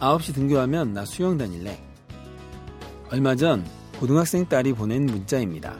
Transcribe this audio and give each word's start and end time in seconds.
9시 0.00 0.34
등교하면 0.34 0.94
나 0.94 1.04
수영 1.04 1.36
다닐래. 1.36 1.78
얼마 3.10 3.34
전 3.36 3.64
고등학생 3.98 4.46
딸이 4.46 4.72
보낸 4.72 5.04
문자입니다. 5.04 5.76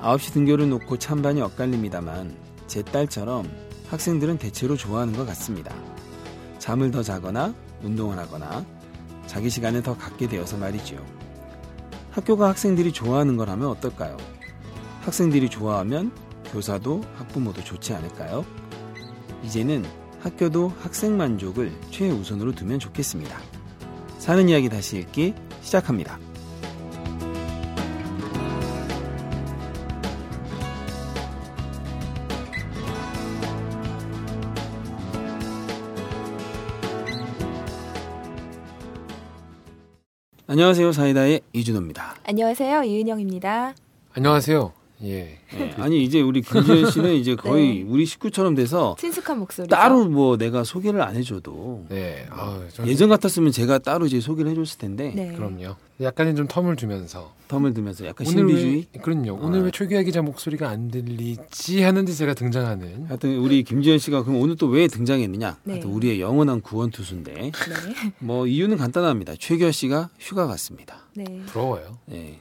9시 0.00 0.32
등교를 0.32 0.68
놓고 0.68 0.98
찬반이 0.98 1.40
엇갈립니다만 1.40 2.36
제 2.68 2.82
딸처럼 2.82 3.50
학생들은 3.90 4.38
대체로 4.38 4.76
좋아하는 4.76 5.14
것 5.14 5.26
같습니다. 5.26 5.74
잠을 6.58 6.92
더 6.92 7.02
자거나 7.02 7.52
운동을 7.82 8.16
하거나 8.16 8.64
자기 9.26 9.50
시간을 9.50 9.82
더 9.82 9.96
갖게 9.96 10.28
되어서 10.28 10.56
말이지요. 10.56 11.04
학교가 12.12 12.48
학생들이 12.50 12.92
좋아하는 12.92 13.36
걸 13.36 13.50
하면 13.50 13.68
어떨까요? 13.68 14.16
학생들이 15.02 15.50
좋아하면 15.50 16.12
교사도 16.52 17.02
학부모도 17.16 17.64
좋지 17.64 17.92
않을까요? 17.92 18.44
이제는 19.42 19.84
학교도 20.26 20.72
학생 20.80 21.16
만족을 21.16 21.72
최우선으로 21.92 22.52
두면 22.52 22.80
좋겠습니다. 22.80 23.38
사는 24.18 24.48
이야기 24.48 24.68
다시 24.68 24.98
읽기 24.98 25.34
시작합니다. 25.62 26.18
안녕하세요. 40.48 40.90
사이다의 40.90 41.42
이준호입니다. 41.52 42.16
안녕하세요. 42.24 42.82
이은영입니다. 42.82 43.74
안녕하세요. 44.14 44.85
예. 45.02 45.38
네, 45.52 45.74
아니 45.76 46.02
이제 46.02 46.20
우리 46.22 46.40
김지현 46.40 46.90
씨는 46.90 47.14
이제 47.16 47.34
거의 47.36 47.80
네. 47.80 47.84
우리 47.86 48.06
식구처럼 48.06 48.54
돼서 48.54 48.96
친숙한 48.98 49.38
목소리. 49.38 49.68
따로 49.68 50.06
뭐 50.06 50.38
내가 50.38 50.64
소개를 50.64 51.02
안 51.02 51.16
해줘도 51.16 51.84
네. 51.90 52.26
아, 52.30 52.60
전 52.72 52.88
예전 52.88 53.10
같았으면 53.10 53.52
제가 53.52 53.78
따로 53.78 54.06
이제 54.06 54.20
소개를 54.20 54.50
해줬을 54.52 54.78
텐데 54.78 55.12
네. 55.14 55.34
그럼요. 55.34 55.74
약간은 56.00 56.34
좀 56.36 56.46
텀을 56.46 56.76
두면서 56.78 57.32
텀을 57.48 57.74
두면서 57.74 58.06
약간 58.06 58.26
오늘 58.26 58.38
신비주의. 58.38 58.86
왜 58.94 59.00
그럼요. 59.00 59.38
오늘 59.42 59.60
아. 59.60 59.62
왜 59.64 59.70
최규하 59.70 60.02
기자 60.02 60.22
목소리가 60.22 60.68
안 60.70 60.90
들리지 60.90 61.82
하는데 61.82 62.10
제가 62.12 62.32
등장하는 62.34 63.06
하여튼 63.08 63.38
우리 63.38 63.62
김지현 63.64 63.98
씨가 63.98 64.22
그럼 64.24 64.40
오늘 64.40 64.56
또 64.56 64.66
왜 64.68 64.88
등장했느냐? 64.88 65.58
네. 65.64 65.72
하여튼 65.74 65.90
우리의 65.90 66.20
영원한 66.22 66.60
구원 66.62 66.90
투수인데 66.90 67.32
네. 67.34 67.52
뭐 68.18 68.46
이유는 68.46 68.78
간단합니다. 68.78 69.34
최규하 69.38 69.70
씨가 69.72 70.08
휴가 70.18 70.46
갔습니다. 70.46 71.02
네. 71.14 71.24
부러워요. 71.46 71.98
네. 72.06 72.40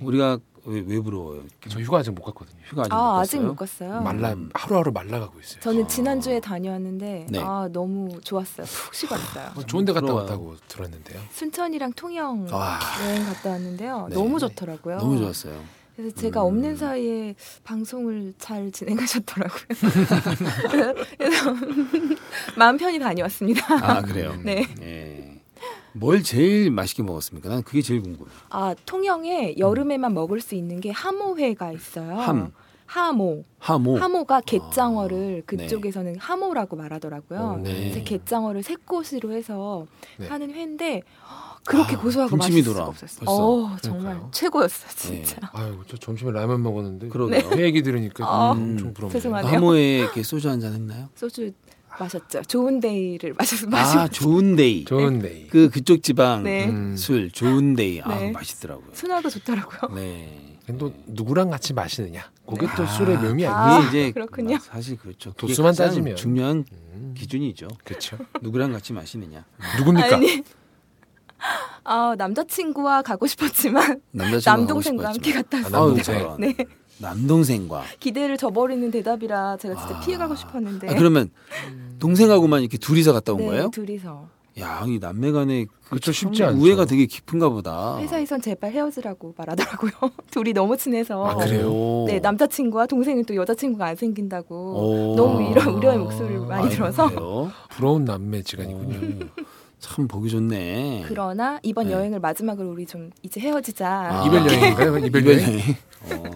우리가 0.00 0.38
왜, 0.66 0.82
왜 0.86 1.00
부러워요? 1.00 1.42
저 1.68 1.80
휴가 1.80 1.98
아직 1.98 2.10
못 2.10 2.22
갔거든요. 2.24 2.58
휴가 2.64 2.82
아직 2.82 2.92
아, 2.92 2.96
못 2.96 3.18
아직 3.20 3.36
갔어요? 3.36 3.48
못 3.48 3.56
갔어요. 3.56 4.00
말라 4.02 4.34
하루하루 4.54 4.92
말라가고 4.92 5.38
있어요. 5.40 5.60
저는 5.60 5.84
아. 5.84 5.86
지난주에 5.86 6.40
다녀왔는데 6.40 7.26
네. 7.30 7.40
아, 7.40 7.68
너무 7.72 8.20
좋았어요. 8.22 8.66
푹 8.66 8.94
쉬고 8.94 9.14
왔어요. 9.14 9.52
어, 9.56 9.62
좋은 9.62 9.84
데 9.84 9.92
갔다. 9.92 10.12
왔다고 10.12 10.56
들었는데요. 10.68 11.20
순천이랑 11.32 11.92
통영 11.94 12.46
아. 12.50 12.78
여행 13.04 13.24
갔다 13.26 13.50
왔는데요. 13.50 14.06
네. 14.10 14.16
너무 14.16 14.38
좋더라고요. 14.40 14.98
너무 14.98 15.18
좋았어요. 15.18 15.76
그래서 15.94 16.14
제가 16.14 16.42
음. 16.42 16.46
없는 16.48 16.76
사이에 16.76 17.34
방송을 17.64 18.34
잘 18.38 18.70
진행하셨더라고요. 18.70 19.64
그래서 21.16 21.54
마음 22.56 22.76
편히 22.76 22.98
다녀왔습니다. 22.98 23.64
아 23.82 24.02
그래요. 24.02 24.34
네. 24.44 24.66
예. 24.82 25.15
뭘 25.98 26.22
제일 26.22 26.70
맛있게 26.70 27.02
먹었습니까? 27.02 27.48
난 27.48 27.62
그게 27.62 27.80
제일 27.82 28.02
궁금해. 28.02 28.30
아, 28.50 28.74
통영에 28.84 29.56
여름에만 29.58 30.12
먹을 30.14 30.40
수 30.40 30.54
있는 30.54 30.80
게 30.80 30.90
하모회가 30.90 31.72
있어요. 31.72 32.16
함. 32.16 32.52
하모. 32.86 33.44
하모. 33.58 33.96
하모가 33.98 34.42
갯장어를 34.42 35.16
아, 35.16 35.50
네. 35.56 35.56
그쪽에서는 35.66 36.16
하모라고 36.18 36.76
말하더라고요. 36.76 37.40
어, 37.40 37.56
네. 37.56 37.90
그래서 37.90 38.04
갯장어를 38.04 38.62
새꼬시로 38.62 39.32
해서 39.32 39.86
네. 40.18 40.28
하는 40.28 40.52
회인데 40.52 41.02
그렇게 41.64 41.96
아, 41.96 41.98
고소하고 41.98 42.36
맛있을 42.36 42.62
돌아, 42.62 42.74
수가 42.76 42.86
없었어요. 42.86 43.24
벌써. 43.24 43.32
어, 43.44 43.76
정말. 43.82 44.20
최고였어요, 44.30 44.90
진짜. 44.94 45.50
아유, 45.52 45.78
저 45.88 45.96
점심에 45.96 46.30
라면 46.30 46.62
먹었는데 46.62 47.08
그러게요. 47.08 47.48
그 47.50 47.60
얘기 47.60 47.82
들으니까 47.82 48.24
아, 48.24 48.50
엄청 48.50 48.94
부럽네요. 48.94 49.12
죄송하네요. 49.18 49.52
하모에 49.52 49.98
이렇게 49.98 50.22
소주 50.22 50.48
한 50.48 50.60
잔 50.60 50.72
했나요? 50.74 51.08
소주 51.16 51.50
마셨죠. 51.98 52.42
좋은 52.42 52.80
데이를 52.80 53.34
마셔서 53.34 53.66
마시고 53.68 54.00
아 54.00 54.08
좋은 54.08 54.56
데이. 54.56 54.84
좋은 54.84 55.20
데이. 55.20 55.46
그 55.48 55.68
그쪽 55.70 56.02
지방 56.02 56.42
네. 56.44 56.68
음. 56.68 56.96
술 56.96 57.30
좋은 57.30 57.74
데이. 57.74 58.00
아 58.02 58.14
네. 58.18 58.30
맛있더라고요. 58.32 58.88
순하고 58.92 59.28
좋더라고요. 59.30 59.94
네. 59.94 60.58
근데 60.66 60.78
또 60.78 60.92
누구랑 61.06 61.50
같이 61.50 61.72
마시느냐. 61.72 62.30
그게 62.46 62.66
또 62.76 62.82
아, 62.82 62.86
술의 62.86 63.16
묘미 63.18 63.28
그게 63.42 63.46
아니에요. 63.46 63.80
아, 63.82 63.88
이제 63.88 64.10
그렇군요. 64.12 64.58
사실 64.58 64.96
그렇죠. 64.96 65.32
도수만 65.32 65.74
따지면. 65.74 66.16
중요한 66.16 66.64
음, 66.92 67.14
기준이죠. 67.16 67.68
그렇죠. 67.84 68.18
누구랑 68.42 68.72
같이 68.72 68.92
마시느냐. 68.92 69.44
누굽니까? 69.78 70.16
아니, 70.16 70.42
아, 71.84 72.14
남자친구와 72.18 73.02
가고 73.02 73.26
싶었지만 73.28 74.00
남자친구 74.10 74.50
남동생과 74.50 75.08
함께 75.10 75.32
갔다 75.32 75.58
아, 75.58 75.60
남동생. 75.62 76.02
저런. 76.04 76.40
네. 76.40 76.56
남동생과. 76.98 77.82
기대를 78.00 78.36
저버리는 78.36 78.90
대답이라 78.90 79.56
제가 79.58 79.74
진짜 79.76 79.96
아. 79.96 80.00
피해가고 80.00 80.34
싶었는데. 80.34 80.88
아, 80.90 80.94
그러면 80.94 81.30
동생하고만 81.98 82.60
이렇게 82.62 82.78
둘이서 82.78 83.12
갔다 83.12 83.32
온 83.32 83.38
네, 83.38 83.46
거예요? 83.46 83.70
둘이서. 83.70 84.28
야, 84.58 84.84
이 84.86 84.98
남매간의 84.98 85.66
그 85.66 85.90
그쵸, 85.90 86.06
참 86.12 86.30
쉽지 86.30 86.42
않죠. 86.44 86.58
우애가 86.62 86.86
되게 86.86 87.04
깊은가 87.04 87.50
보다. 87.50 87.98
회사에선 87.98 88.40
제발 88.40 88.72
헤어지라고 88.72 89.34
말하더라고요. 89.36 89.90
둘이 90.30 90.54
너무 90.54 90.78
친해서. 90.78 91.26
아, 91.26 91.34
그래요? 91.36 91.68
오. 91.70 92.04
네, 92.08 92.18
남자친구와 92.20 92.86
동생은 92.86 93.26
또 93.26 93.34
여자친구가 93.36 93.84
안 93.84 93.96
생긴다고. 93.96 94.54
오. 94.54 95.14
너무 95.16 95.50
이런 95.50 95.68
우려의 95.74 95.98
목소리를 95.98 96.40
많이 96.46 96.64
아이, 96.64 96.70
들어서. 96.70 97.08
그래요? 97.08 97.50
부러운 97.68 98.06
남매지간이군요. 98.06 99.26
오, 99.26 99.28
참 99.78 100.08
보기 100.08 100.30
좋네. 100.30 101.04
그러나 101.06 101.60
이번 101.62 101.88
네. 101.88 101.92
여행을 101.92 102.20
마지막으로 102.20 102.70
우리 102.70 102.86
좀 102.86 103.10
이제 103.22 103.38
헤어지자. 103.42 103.86
아. 103.86 104.24
이별 104.26 104.46
여행인가요? 104.46 104.98
이별 104.98 105.04
이별 105.22 105.26
여행? 105.26 105.48
여행. 105.52 105.60
어. 106.12 106.30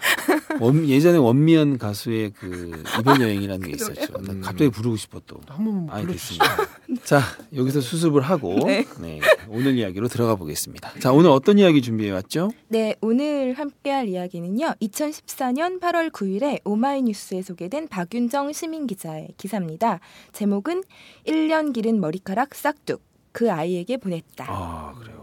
원, 0.60 0.88
예전에 0.88 1.18
원미연 1.18 1.78
가수의 1.78 2.32
그 2.32 2.82
이별 2.98 3.20
여행이라는 3.20 3.66
게 3.66 3.72
있었죠. 3.74 4.18
나 4.18 4.32
음. 4.32 4.40
갑자기 4.40 4.70
부르고 4.70 4.96
싶어 4.96 5.20
또. 5.26 5.40
한번 5.46 5.86
불러주시죠. 5.86 6.38
됐습니다. 6.44 7.04
자 7.04 7.20
여기서 7.54 7.80
수습을 7.80 8.22
하고 8.22 8.54
네. 8.66 8.84
네, 9.00 9.20
오늘 9.48 9.76
이야기로 9.76 10.08
들어가 10.08 10.34
보겠습니다. 10.36 10.92
자 11.00 11.12
오늘 11.12 11.30
어떤 11.30 11.58
이야기 11.58 11.82
준비해 11.82 12.10
왔죠? 12.10 12.50
네, 12.68 12.94
오늘 13.00 13.52
함께할 13.54 14.08
이야기는요. 14.08 14.74
2014년 14.80 15.80
8월 15.80 16.10
9일에 16.10 16.60
오마이뉴스에 16.64 17.42
소개된 17.42 17.88
박윤정 17.88 18.52
시민 18.52 18.86
기자의 18.86 19.28
기사입니다. 19.36 20.00
제목은 20.32 20.82
1년 21.26 21.72
기른 21.72 22.00
머리카락 22.00 22.54
싹둑 22.54 23.02
그 23.32 23.52
아이에게 23.52 23.96
보냈다. 23.98 24.46
아 24.48 24.94
그래요. 24.98 25.17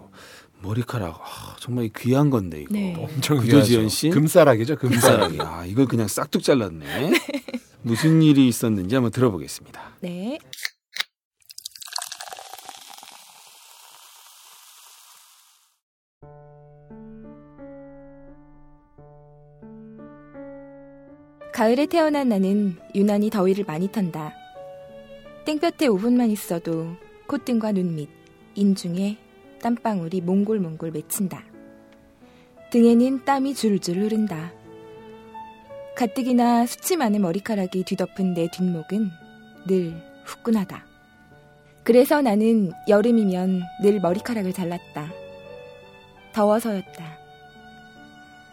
머리카락 0.66 1.22
아, 1.22 1.56
정말 1.60 1.90
귀한 1.96 2.30
건데 2.30 2.62
이거. 2.62 2.74
네. 2.74 2.96
엄청 2.98 3.38
그죠, 3.38 3.52
귀하죠. 3.52 3.68
지연 3.68 3.90
씨? 3.90 4.10
금싸락이죠, 4.10 4.76
금싸락. 4.78 5.30
금사락이. 5.30 5.38
아 5.42 5.66
이걸 5.66 5.86
그냥 5.86 6.08
싹둑 6.08 6.44
잘랐네. 6.44 7.12
무슨 7.84 8.22
일이 8.22 8.48
있었는지 8.48 8.96
한번 8.96 9.12
들어보겠습니다. 9.12 9.98
네. 10.02 10.40
가을에 21.54 21.86
태어난 21.86 22.28
나는 22.30 22.76
유난히 22.96 23.30
더위를 23.30 23.64
많이 23.66 23.88
탄다. 23.88 24.34
땡볕에 25.46 25.88
5분만 25.88 26.30
있어도 26.32 26.96
콧등과 27.28 27.72
눈밑, 27.72 28.10
인중에 28.56 29.18
땀방울이 29.66 30.22
몽골몽골 30.22 30.92
맺힌다. 30.92 31.44
등에는 32.70 33.26
땀이 33.26 33.56
줄줄 33.56 33.98
흐른다. 33.98 34.54
가뜩이나 35.96 36.68
수치 36.68 36.96
많은 36.96 37.20
머리카락이 37.24 37.84
뒤덮은 37.84 38.36
내 38.36 38.48
뒷목은 38.52 39.10
늘 39.66 39.96
후끈하다. 40.24 40.86
그래서 41.84 42.22
나는 42.22 42.74
여름이면 42.88 43.64
늘 43.82 44.00
머리카락을 44.02 44.54
잘랐다. 44.54 45.12
더워서였다. 46.34 47.18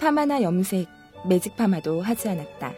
파마나 0.01 0.41
염색, 0.41 0.89
매직 1.29 1.57
파마도 1.57 2.01
하지 2.01 2.31
않았다. 2.31 2.73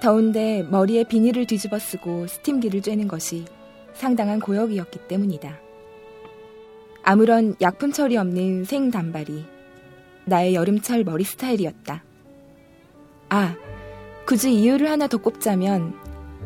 더운데 0.00 0.62
머리에 0.62 1.02
비닐을 1.02 1.46
뒤집어 1.46 1.80
쓰고 1.80 2.28
스팀기를 2.28 2.80
쬐는 2.80 3.08
것이 3.08 3.44
상당한 3.92 4.38
고역이었기 4.38 5.08
때문이다. 5.08 5.65
아무런 7.08 7.54
약품 7.60 7.92
처리 7.92 8.16
없는 8.16 8.64
생 8.64 8.90
단발이 8.90 9.46
나의 10.24 10.56
여름철 10.56 11.04
머리 11.04 11.22
스타일이었다. 11.22 12.02
아, 13.28 13.54
굳이 14.26 14.52
이유를 14.52 14.90
하나 14.90 15.06
더 15.06 15.16
꼽자면 15.18 15.94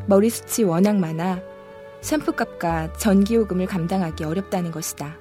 머리 0.06 0.28
숱이 0.28 0.68
워낙 0.68 0.98
많아 0.98 1.40
샴푸값과 2.02 2.92
전기요금을 2.92 3.64
감당하기 3.64 4.22
어렵다는 4.22 4.70
것이다. 4.70 5.16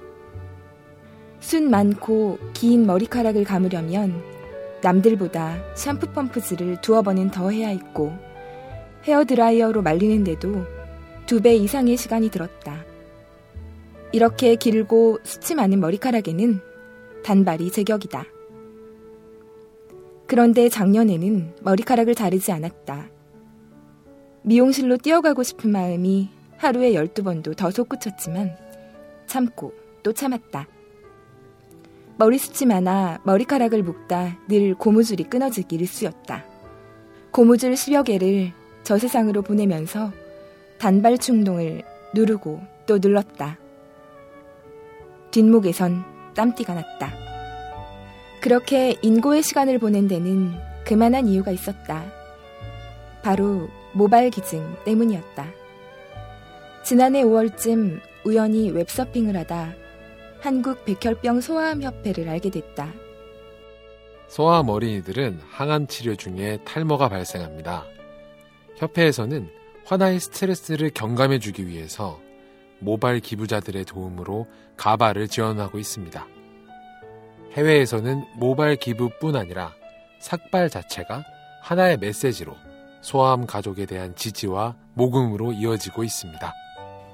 숱 1.40 1.62
많고 1.70 2.38
긴 2.52 2.84
머리카락을 2.84 3.44
감으려면 3.44 4.22
남들보다 4.82 5.74
샴푸 5.74 6.08
펌프질을 6.08 6.82
두어 6.82 7.00
번은 7.00 7.30
더 7.30 7.48
해야 7.48 7.68
했고 7.68 8.12
헤어드라이어로 9.04 9.80
말리는데도 9.80 10.66
두 11.24 11.40
배 11.40 11.54
이상의 11.54 11.96
시간이 11.96 12.28
들었다. 12.28 12.89
이렇게 14.12 14.56
길고 14.56 15.18
수치 15.22 15.54
많은 15.54 15.78
머리카락에는 15.80 16.60
단발이 17.22 17.70
제격이다. 17.70 18.24
그런데 20.26 20.68
작년에는 20.68 21.54
머리카락을 21.62 22.14
자르지 22.14 22.50
않았다. 22.52 23.08
미용실로 24.42 24.96
뛰어가고 24.96 25.42
싶은 25.42 25.70
마음이 25.70 26.28
하루에 26.56 26.92
12번도 26.92 27.56
더 27.56 27.70
솟구쳤지만 27.70 28.56
참고 29.26 29.72
또 30.02 30.12
참았다. 30.12 30.66
머리숱이 32.18 32.66
많아 32.68 33.20
머리카락을 33.24 33.82
묶다 33.82 34.38
늘 34.48 34.74
고무줄이 34.74 35.24
끊어지기 35.24 35.76
일쑤였다. 35.76 36.44
고무줄 37.30 37.72
10여 37.72 38.04
개를 38.04 38.52
저 38.82 38.98
세상으로 38.98 39.42
보내면서 39.42 40.12
단발 40.78 41.16
충동을 41.18 41.82
누르고 42.14 42.60
또 42.86 42.98
눌렀다. 42.98 43.58
뒷목에선 45.30 46.04
땀띠가 46.34 46.74
났다. 46.74 47.12
그렇게 48.40 48.96
인고의 49.02 49.42
시간을 49.42 49.78
보낸 49.78 50.08
데는 50.08 50.54
그만한 50.84 51.28
이유가 51.28 51.50
있었다. 51.50 52.04
바로 53.22 53.68
모바일 53.92 54.30
기증 54.30 54.76
때문이었다. 54.84 55.46
지난해 56.84 57.22
5월쯤 57.22 58.00
우연히 58.24 58.70
웹서핑을 58.70 59.36
하다 59.36 59.74
한국 60.40 60.84
백혈병 60.84 61.40
소아암 61.40 61.82
협회를 61.82 62.28
알게 62.28 62.50
됐다. 62.50 62.92
소아암 64.28 64.68
어린이들은 64.68 65.40
항암 65.50 65.86
치료 65.86 66.14
중에 66.14 66.58
탈모가 66.64 67.08
발생합니다. 67.08 67.84
협회에서는 68.76 69.50
환아의 69.84 70.20
스트레스를 70.20 70.90
경감해 70.94 71.40
주기 71.40 71.66
위해서 71.66 72.20
모바일 72.80 73.20
기부자들의 73.20 73.84
도움으로 73.84 74.46
가발을 74.76 75.28
지원하고 75.28 75.78
있습니다. 75.78 76.26
해외에서는 77.52 78.24
모바일 78.36 78.76
기부뿐 78.76 79.36
아니라 79.36 79.72
삭발 80.20 80.70
자체가 80.70 81.24
하나의 81.62 81.98
메시지로 81.98 82.54
소아암 83.02 83.46
가족에 83.46 83.86
대한 83.86 84.14
지지와 84.14 84.76
모금으로 84.94 85.52
이어지고 85.52 86.04
있습니다. 86.04 86.52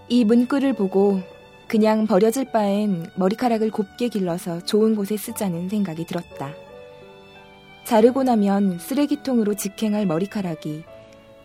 이 0.08 0.24
문구를 0.24 0.74
보고 0.74 1.20
그냥 1.68 2.06
버려질 2.06 2.52
바엔 2.52 3.10
머리카락을 3.16 3.70
곱게 3.70 4.08
길러서 4.08 4.64
좋은 4.64 4.94
곳에 4.94 5.16
쓰자는 5.16 5.68
생각이 5.68 6.06
들었다. 6.06 6.52
자르고 7.84 8.24
나면 8.24 8.78
쓰레기통으로 8.78 9.54
직행할 9.54 10.06
머리카락이 10.06 10.84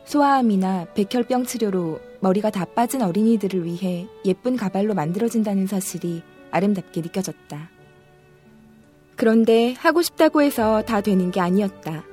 소아암이나 0.06 0.88
백혈병 0.94 1.45
치료로 1.45 2.00
머리가 2.19 2.50
다 2.50 2.65
빠진 2.65 3.01
어린이들을 3.01 3.65
위해 3.65 4.07
예쁜 4.25 4.56
가발로 4.56 4.94
만들어진다는 4.94 5.68
사실이 5.68 6.21
아름답게 6.51 7.01
느껴졌다. 7.01 7.69
그런데 9.15 9.74
하고 9.74 10.01
싶다고 10.01 10.42
해서 10.42 10.81
다 10.81 11.01
되는 11.01 11.31
게 11.31 11.39
아니었다. 11.39 12.03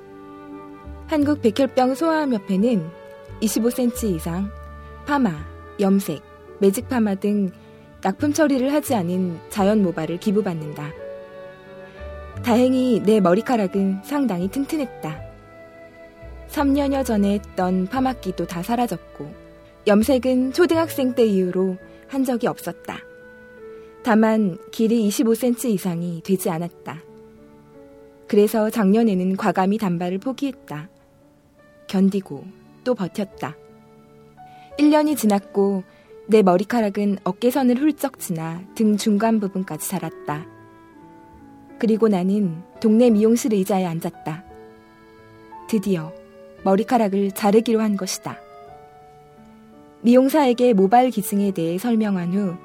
한국 1.06 1.40
백혈병 1.40 1.94
소아암협회는 1.94 2.86
25cm 3.40 4.14
이상, 4.16 4.50
파마, 5.06 5.32
염색, 5.80 6.22
매직 6.60 6.88
파마 6.88 7.14
등 7.14 7.50
약품 8.04 8.32
처리를 8.32 8.72
하지 8.72 8.94
않은 8.94 9.38
자연 9.48 9.82
모발을 9.82 10.18
기부받는다. 10.18 10.90
다행히 12.44 13.00
내 13.00 13.20
머리카락은 13.20 14.02
상당히 14.04 14.48
튼튼했다. 14.48 15.27
3년여 16.50 17.04
전에 17.04 17.34
했던 17.34 17.86
파마기도 17.86 18.46
다 18.46 18.62
사라졌고, 18.62 19.30
염색은 19.86 20.52
초등학생 20.52 21.14
때 21.14 21.24
이후로 21.24 21.76
한 22.08 22.24
적이 22.24 22.48
없었다. 22.48 22.98
다만 24.02 24.58
길이 24.70 25.08
25cm 25.08 25.70
이상이 25.70 26.22
되지 26.22 26.50
않았다. 26.50 27.02
그래서 28.26 28.70
작년에는 28.70 29.36
과감히 29.36 29.78
단발을 29.78 30.18
포기했다. 30.18 30.88
견디고 31.88 32.44
또 32.84 32.94
버텼다. 32.94 33.56
1년이 34.78 35.16
지났고 35.16 35.82
내 36.26 36.42
머리카락은 36.42 37.18
어깨선을 37.24 37.78
훌쩍 37.78 38.18
지나 38.18 38.62
등 38.74 38.96
중간 38.96 39.40
부분까지 39.40 39.88
자랐다. 39.88 40.46
그리고 41.78 42.08
나는 42.08 42.62
동네 42.80 43.08
미용실 43.08 43.54
의자에 43.54 43.86
앉았다. 43.86 44.44
드디어 45.68 46.12
머리카락을 46.64 47.32
자르기로 47.32 47.80
한 47.80 47.96
것이다. 47.96 48.38
미용사에게 50.02 50.74
모발 50.74 51.10
기증에 51.10 51.50
대해 51.50 51.78
설명한 51.78 52.32
후 52.32 52.56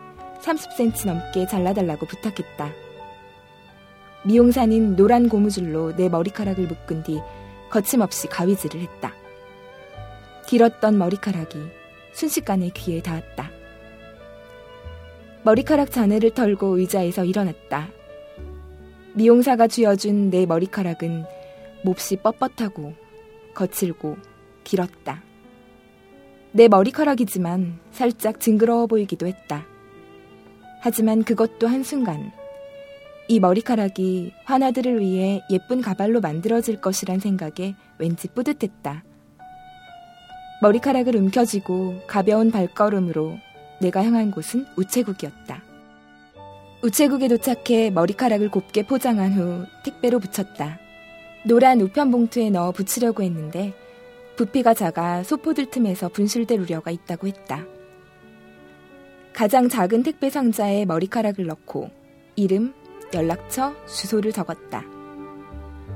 30cm 0.41 1.07
넘게 1.07 1.47
잘라달라고 1.47 2.05
부탁했다. 2.05 2.71
미용사는 4.25 4.95
노란 4.95 5.29
고무줄로 5.29 5.95
내 5.95 6.09
머리카락을 6.09 6.65
묶은 6.67 7.03
뒤 7.03 7.19
거침없이 7.69 8.27
가위질을 8.27 8.81
했다. 8.81 9.13
길었던 10.47 10.97
머리카락이 10.97 11.57
순식간에 12.13 12.69
귀에 12.69 13.01
닿았다. 13.01 13.49
머리카락 15.43 15.91
잔해를 15.91 16.31
털고 16.31 16.77
의자에서 16.77 17.25
일어났다. 17.25 17.89
미용사가 19.15 19.67
쥐어준 19.67 20.29
내 20.29 20.45
머리카락은 20.45 21.25
몹시 21.83 22.17
뻣뻣하고 22.17 23.02
거칠고 23.53 24.17
길었다. 24.63 25.21
내 26.51 26.67
머리카락이지만 26.67 27.79
살짝 27.91 28.39
징그러워 28.39 28.87
보이기도 28.87 29.25
했다. 29.27 29.65
하지만 30.81 31.23
그것도 31.23 31.67
한순간 31.67 32.31
이 33.27 33.39
머리카락이 33.39 34.33
화나들을 34.43 34.99
위해 34.99 35.41
예쁜 35.49 35.81
가발로 35.81 36.19
만들어질 36.19 36.81
것이란 36.81 37.19
생각에 37.19 37.75
왠지 37.97 38.27
뿌듯했다. 38.27 39.03
머리카락을 40.61 41.15
움켜쥐고 41.15 42.01
가벼운 42.07 42.51
발걸음으로 42.51 43.37
내가 43.81 44.03
향한 44.03 44.29
곳은 44.29 44.65
우체국이었다. 44.75 45.63
우체국에 46.83 47.29
도착해 47.29 47.89
머리카락을 47.91 48.49
곱게 48.49 48.85
포장한 48.85 49.33
후 49.33 49.65
택배로 49.83 50.19
붙였다. 50.19 50.82
노란 51.45 51.81
우편 51.81 52.09
봉투에 52.09 52.49
넣어 52.49 52.71
붙이려고 52.71 53.21
했는데 53.21 53.73
부피가 54.37 54.73
작아 54.73 55.23
소포들 55.23 55.69
틈에서 55.69 56.07
분실될 56.07 56.59
우려가 56.59 56.89
있다고 56.89 57.27
했다. 57.27 57.65
가장 59.33 59.67
작은 59.67 60.03
택배 60.03 60.29
상자에 60.29 60.85
머리카락을 60.85 61.45
넣고 61.47 61.89
이름, 62.35 62.73
연락처, 63.13 63.73
주소를 63.85 64.31
적었다. 64.31 64.85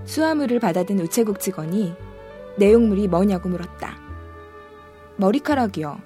수화물을 0.04 0.60
받아든 0.60 1.00
우체국 1.00 1.40
직원이 1.40 1.94
내용물이 2.58 3.08
뭐냐고 3.08 3.48
물었다. 3.48 3.98
머리카락이요. 5.16 5.98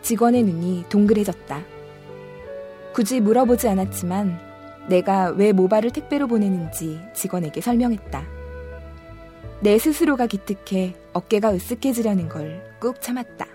직원의 0.00 0.44
눈이 0.44 0.84
동그래졌다. 0.88 1.62
굳이 2.94 3.20
물어보지 3.20 3.68
않았지만 3.68 4.53
내가 4.88 5.30
왜 5.30 5.52
모발을 5.52 5.90
택배로 5.90 6.26
보내는지 6.26 7.00
직원에게 7.14 7.60
설명했다. 7.60 8.24
내 9.60 9.78
스스로가 9.78 10.26
기특해 10.26 10.94
어깨가 11.12 11.52
으쓱해지려는 11.52 12.28
걸 12.28 12.74
꾹 12.84 13.00
참았다. 13.00 13.46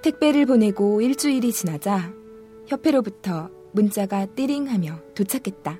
택배를 0.00 0.46
보내고 0.46 1.02
일주일이 1.02 1.52
지나자 1.52 2.10
협회로부터 2.66 3.50
문자가 3.72 4.24
띠링하며 4.24 4.98
도착했다. 5.14 5.78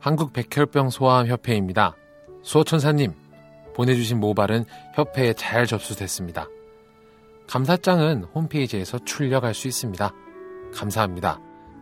한국 0.00 0.32
백혈병 0.32 0.90
소아암 0.90 1.28
협회입니다. 1.28 1.94
수호천사님, 2.42 3.12
보내주신 3.76 4.18
모발은 4.18 4.64
협회에 4.96 5.34
잘 5.34 5.64
접수됐습니다. 5.64 6.48
감사장은 7.46 8.24
홈페이지에서 8.34 8.98
출력할 9.04 9.54
수 9.54 9.68
있습니다. 9.68 10.12
감사합니다. 10.74 11.40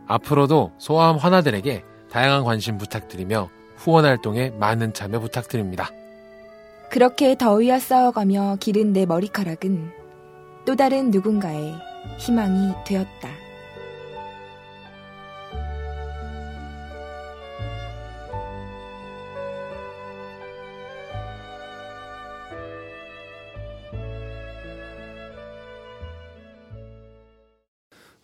앞으로도 0.08 0.72
소아암 0.78 1.18
환아들에게 1.18 1.84
다양한 2.10 2.42
관심 2.42 2.78
부탁드리며 2.78 3.50
후원 3.76 4.04
활동에 4.06 4.50
많은 4.50 4.92
참여 4.94 5.20
부탁드립니다. 5.20 5.90
그렇게 6.90 7.36
더위와 7.36 7.78
싸워가며 7.78 8.56
기른 8.60 8.92
내 8.94 9.04
머리카락은 9.04 9.92
또 10.64 10.74
다른 10.74 11.10
누군가의 11.10 11.74
희망이 12.18 12.72
되었다. 12.86 13.28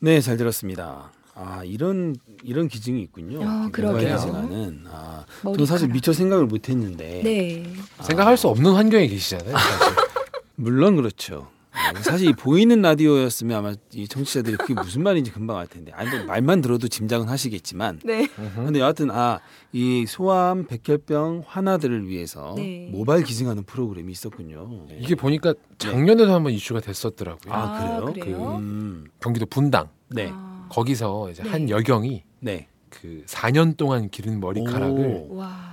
네, 0.00 0.20
잘 0.20 0.36
들었습니다. 0.36 1.10
아 1.34 1.62
이런 1.64 2.14
이런 2.42 2.68
기증이 2.68 3.02
있군요. 3.02 3.40
아, 3.42 3.68
그러게요. 3.72 4.16
기증하는. 4.16 4.84
아, 4.88 5.24
저 5.42 5.48
머리카락. 5.48 5.66
사실 5.68 5.88
미처 5.88 6.12
생각을 6.12 6.46
못했는데. 6.46 7.22
네. 7.24 7.64
생각할 8.02 8.36
수 8.36 8.48
없는 8.48 8.72
환경에 8.72 9.06
계시잖아요. 9.08 9.56
사실. 9.56 9.96
물론 10.54 10.94
그렇죠. 10.96 11.48
아, 11.72 11.92
사실 12.02 12.28
이 12.30 12.32
보이는 12.32 12.80
라디오였으면 12.80 13.58
아마 13.58 13.74
이 13.92 14.06
청취자들이 14.06 14.56
그게 14.58 14.74
무슨 14.74 15.02
말인지 15.02 15.32
금방 15.32 15.56
알 15.56 15.66
텐데. 15.66 15.90
아니, 15.92 16.08
뭐 16.08 16.24
말만 16.24 16.60
들어도 16.60 16.86
짐작은 16.86 17.28
하시겠지만. 17.28 17.98
네. 18.04 18.28
근데 18.54 18.78
여하튼 18.78 19.10
아, 19.10 19.40
이 19.72 20.06
소아암 20.06 20.66
백혈병 20.68 21.42
환아들을 21.44 22.06
위해서 22.08 22.54
네. 22.56 22.88
모바일 22.92 23.24
기증하는 23.24 23.64
프로그램이 23.64 24.12
있었군요. 24.12 24.86
이게 25.00 25.16
보니까 25.16 25.54
작년에도 25.78 26.32
한번 26.32 26.52
이슈가 26.52 26.78
됐었더라고요. 26.78 27.52
아, 27.52 28.04
그래요? 28.04 28.24
그래요? 28.24 28.56
음. 28.58 29.06
경기도 29.18 29.46
분당 29.46 29.88
네. 30.10 30.30
아. 30.32 30.53
거기서 30.74 31.30
이제 31.30 31.42
네. 31.42 31.48
한 31.50 31.70
여경이 31.70 32.22
네. 32.40 32.68
그 32.90 33.22
4년 33.26 33.76
동안 33.76 34.08
기른 34.10 34.40
머리카락을. 34.40 35.28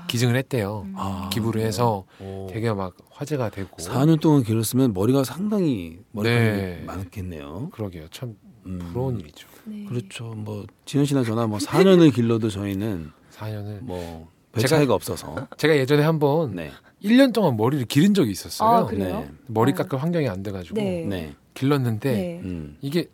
기증을 0.08 0.36
했대요. 0.36 0.84
음. 0.86 0.93
아. 0.98 1.29
기부를 1.31 1.62
해서 1.62 2.05
오. 2.20 2.48
되게 2.51 2.72
막 2.74 2.96
화제가 3.12 3.50
되고. 3.50 3.77
4년 3.77 4.20
동안 4.20 4.43
길었으면 4.43 4.93
머리가 4.93 5.24
상당히 5.24 6.00
머리카락이 6.12 6.58
네. 6.62 6.84
많았겠네요. 6.86 7.70
그러게요. 7.72 8.08
참 8.12 8.36
음. 8.65 8.79
부러운 8.91 9.20
일이죠. 9.20 9.48
네. 9.65 9.86
그렇죠. 9.86 10.34
뭐 10.36 10.65
지현 10.86 11.05
씨나 11.05 11.24
저나 11.24 11.48
뭐 11.48 11.58
4년을 11.60 12.13
길러도 12.15 12.50
저희는 12.50 13.12
4년을. 13.34 13.79
뭐별 13.81 14.27
제가- 14.55 14.67
차이가 14.67 14.93
없어서. 14.96 15.48
제가 15.58 15.77
예전에 15.77 16.03
한번 16.03 16.55
네. 16.55 16.72
1년 17.03 17.34
동안 17.34 17.55
머리를 17.58 17.86
기른 17.86 18.13
적이 18.13 18.31
있었어요. 18.31 18.70
아, 18.70 18.86
그래요? 18.86 19.22
네. 19.22 19.31
머리 19.48 19.72
어. 19.72 19.75
깎을 19.75 20.01
환경이 20.01 20.27
안 20.27 20.43
돼가지고 20.43 20.75
네. 20.75 21.34
네. 21.53 21.60
길렀는데 21.60 22.12
네. 22.12 22.41
음. 22.43 22.77
이게 22.81 23.10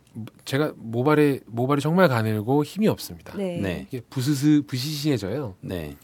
제가 0.46 0.74
모발에 0.78 1.42
모발이 1.46 1.82
정말 1.82 2.08
가늘고 2.08 2.64
힘이 2.64 2.88
없습니다. 2.88 3.36
네. 3.38 3.60
네. 3.60 3.88
이게 3.88 4.02
부스스 4.10 4.64
부시시해져요. 4.68 5.56
네. 5.62 5.98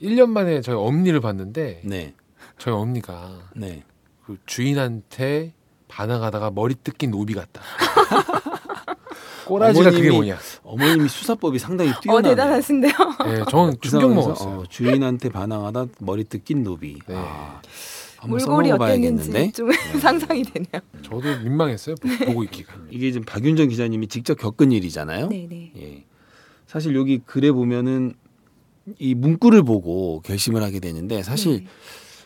1년 0.00 0.28
만에 0.28 0.60
저희 0.60 0.76
엄니를 0.76 1.20
봤는데 1.20 1.82
네. 1.84 2.14
저희 2.58 2.74
엄니가 2.74 3.50
네. 3.56 3.82
그 4.24 4.38
주인한테 4.46 5.54
반항하다가 5.88 6.50
머리 6.50 6.74
뜯긴 6.74 7.10
노비 7.10 7.34
같다. 7.34 7.62
꼬라지가 9.46 9.90
그게 9.90 10.08
어머님이 10.10 10.14
뭐냐? 10.14 10.38
어머님이 10.62 11.08
수사법이 11.08 11.58
상당히 11.58 11.90
어 11.90 12.00
뛰어나네요. 12.00 12.34
대단하신데요. 12.34 12.92
네, 13.24 13.44
저는 13.50 13.76
그 13.80 13.88
충격 13.88 14.14
먹었어요. 14.14 14.58
어, 14.58 14.64
주인한테 14.68 15.30
반항하다 15.30 15.86
머리 16.00 16.24
뜯긴 16.24 16.62
노비. 16.62 16.98
네. 17.06 17.14
아, 17.16 17.62
몰골이. 18.26 18.72
어땠는지 18.72 19.52
좀 19.52 19.70
상상이 20.00 20.42
되네요. 20.42 20.82
저도 21.02 21.38
민망했어요. 21.44 21.94
보- 21.96 22.24
보고 22.26 22.44
있기가. 22.44 22.74
이게 22.90 23.12
지금 23.12 23.24
박윤정 23.24 23.68
기자님이 23.68 24.08
직접 24.08 24.34
겪은 24.38 24.72
일이잖아요. 24.72 25.28
네네. 25.28 25.72
예. 25.78 26.04
사실 26.66 26.94
여기 26.96 27.18
글에 27.18 27.52
보면은 27.52 28.14
이 28.98 29.14
문구를 29.14 29.62
보고 29.62 30.20
결심을 30.22 30.62
하게 30.62 30.80
되는데 30.80 31.22
사실 31.22 31.58
네. 31.58 31.66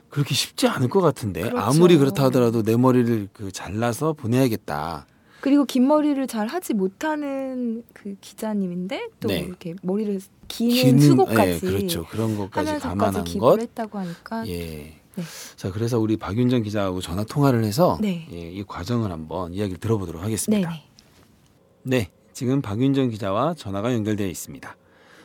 그렇게 0.08 0.34
쉽지 0.34 0.68
않을 0.68 0.88
것 0.88 1.00
같은데 1.00 1.42
그렇죠. 1.42 1.58
아무리 1.58 1.96
그렇다 1.96 2.24
하더라도 2.24 2.62
내 2.62 2.76
머리를 2.76 3.28
그 3.32 3.50
잘라서 3.52 4.12
보내야겠다. 4.12 5.06
그리고 5.40 5.64
긴 5.64 5.88
머리를 5.88 6.24
잘 6.28 6.46
하지 6.46 6.72
못하는 6.72 7.82
그 7.92 8.14
기자님인데 8.20 9.08
또 9.20 9.28
네. 9.28 9.40
이렇게 9.40 9.74
머리를 9.82 10.20
기는 10.46 10.74
기는 10.74 11.00
수고까지 11.00 11.50
예, 11.52 11.58
그렇죠. 11.58 12.04
그런 12.06 12.36
것까지 12.36 12.78
감안한 12.78 13.24
것. 13.38 13.60
했다고 13.60 13.98
하니까 13.98 14.46
예. 14.48 14.94
네. 15.14 15.24
자, 15.56 15.70
그래서 15.70 15.98
우리 15.98 16.16
박윤정 16.16 16.62
기자하고 16.62 17.00
전화 17.00 17.24
통화를 17.24 17.64
해서 17.64 17.98
네. 18.00 18.26
예, 18.32 18.38
이 18.38 18.64
과정을 18.64 19.10
한번 19.12 19.52
이야기를 19.52 19.78
들어보도록 19.78 20.22
하겠습니다. 20.22 20.68
네네. 20.68 20.82
네, 21.84 22.10
지금 22.32 22.62
박윤정 22.62 23.10
기자와 23.10 23.54
전화가 23.54 23.92
연결되어 23.92 24.26
있습니다. 24.26 24.76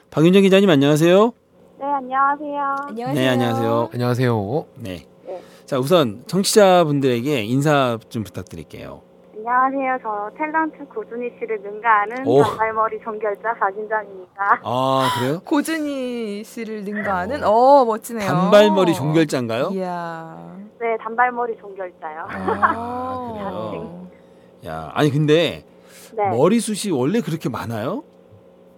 박윤정 0.09 0.41
기자님 0.43 0.69
안녕하세요. 0.69 1.33
네, 1.79 1.85
안녕하세요. 1.85 2.75
안녕하세요. 2.89 3.13
네, 3.13 3.27
안녕하세요. 3.27 3.89
안녕하세요. 3.93 4.65
네. 4.75 5.05
네. 5.25 5.41
자, 5.65 5.79
우선 5.79 6.23
청취자분들에게 6.27 7.43
인사 7.45 7.97
좀 8.09 8.23
부탁드릴게요. 8.23 9.06
안녕하세요. 9.49 9.99
저 10.03 10.29
탤런트 10.37 10.89
고준희 10.89 11.37
씨를 11.39 11.61
능가하는 11.61 12.27
오. 12.27 12.43
단발머리 12.43 12.99
종결자 12.99 13.53
박인정입니다. 13.53 14.59
아, 14.61 15.09
그래요? 15.17 15.39
고준희 15.47 16.43
씨를 16.43 16.83
능가하는 16.83 17.45
어 17.45 17.85
멋지네요. 17.85 18.27
단발머리 18.27 18.93
종결자인가요? 18.93 19.69
이야. 19.71 20.53
네, 20.81 20.97
단발머리 20.99 21.57
종결자요. 21.59 22.25
아, 22.27 22.27
아, 22.27 23.69
그래요? 23.71 24.07
야, 24.65 24.91
아니 24.93 25.09
근데 25.11 25.63
네. 26.13 26.29
머리숱이 26.29 26.91
원래 26.93 27.21
그렇게 27.21 27.47
많아요? 27.47 28.03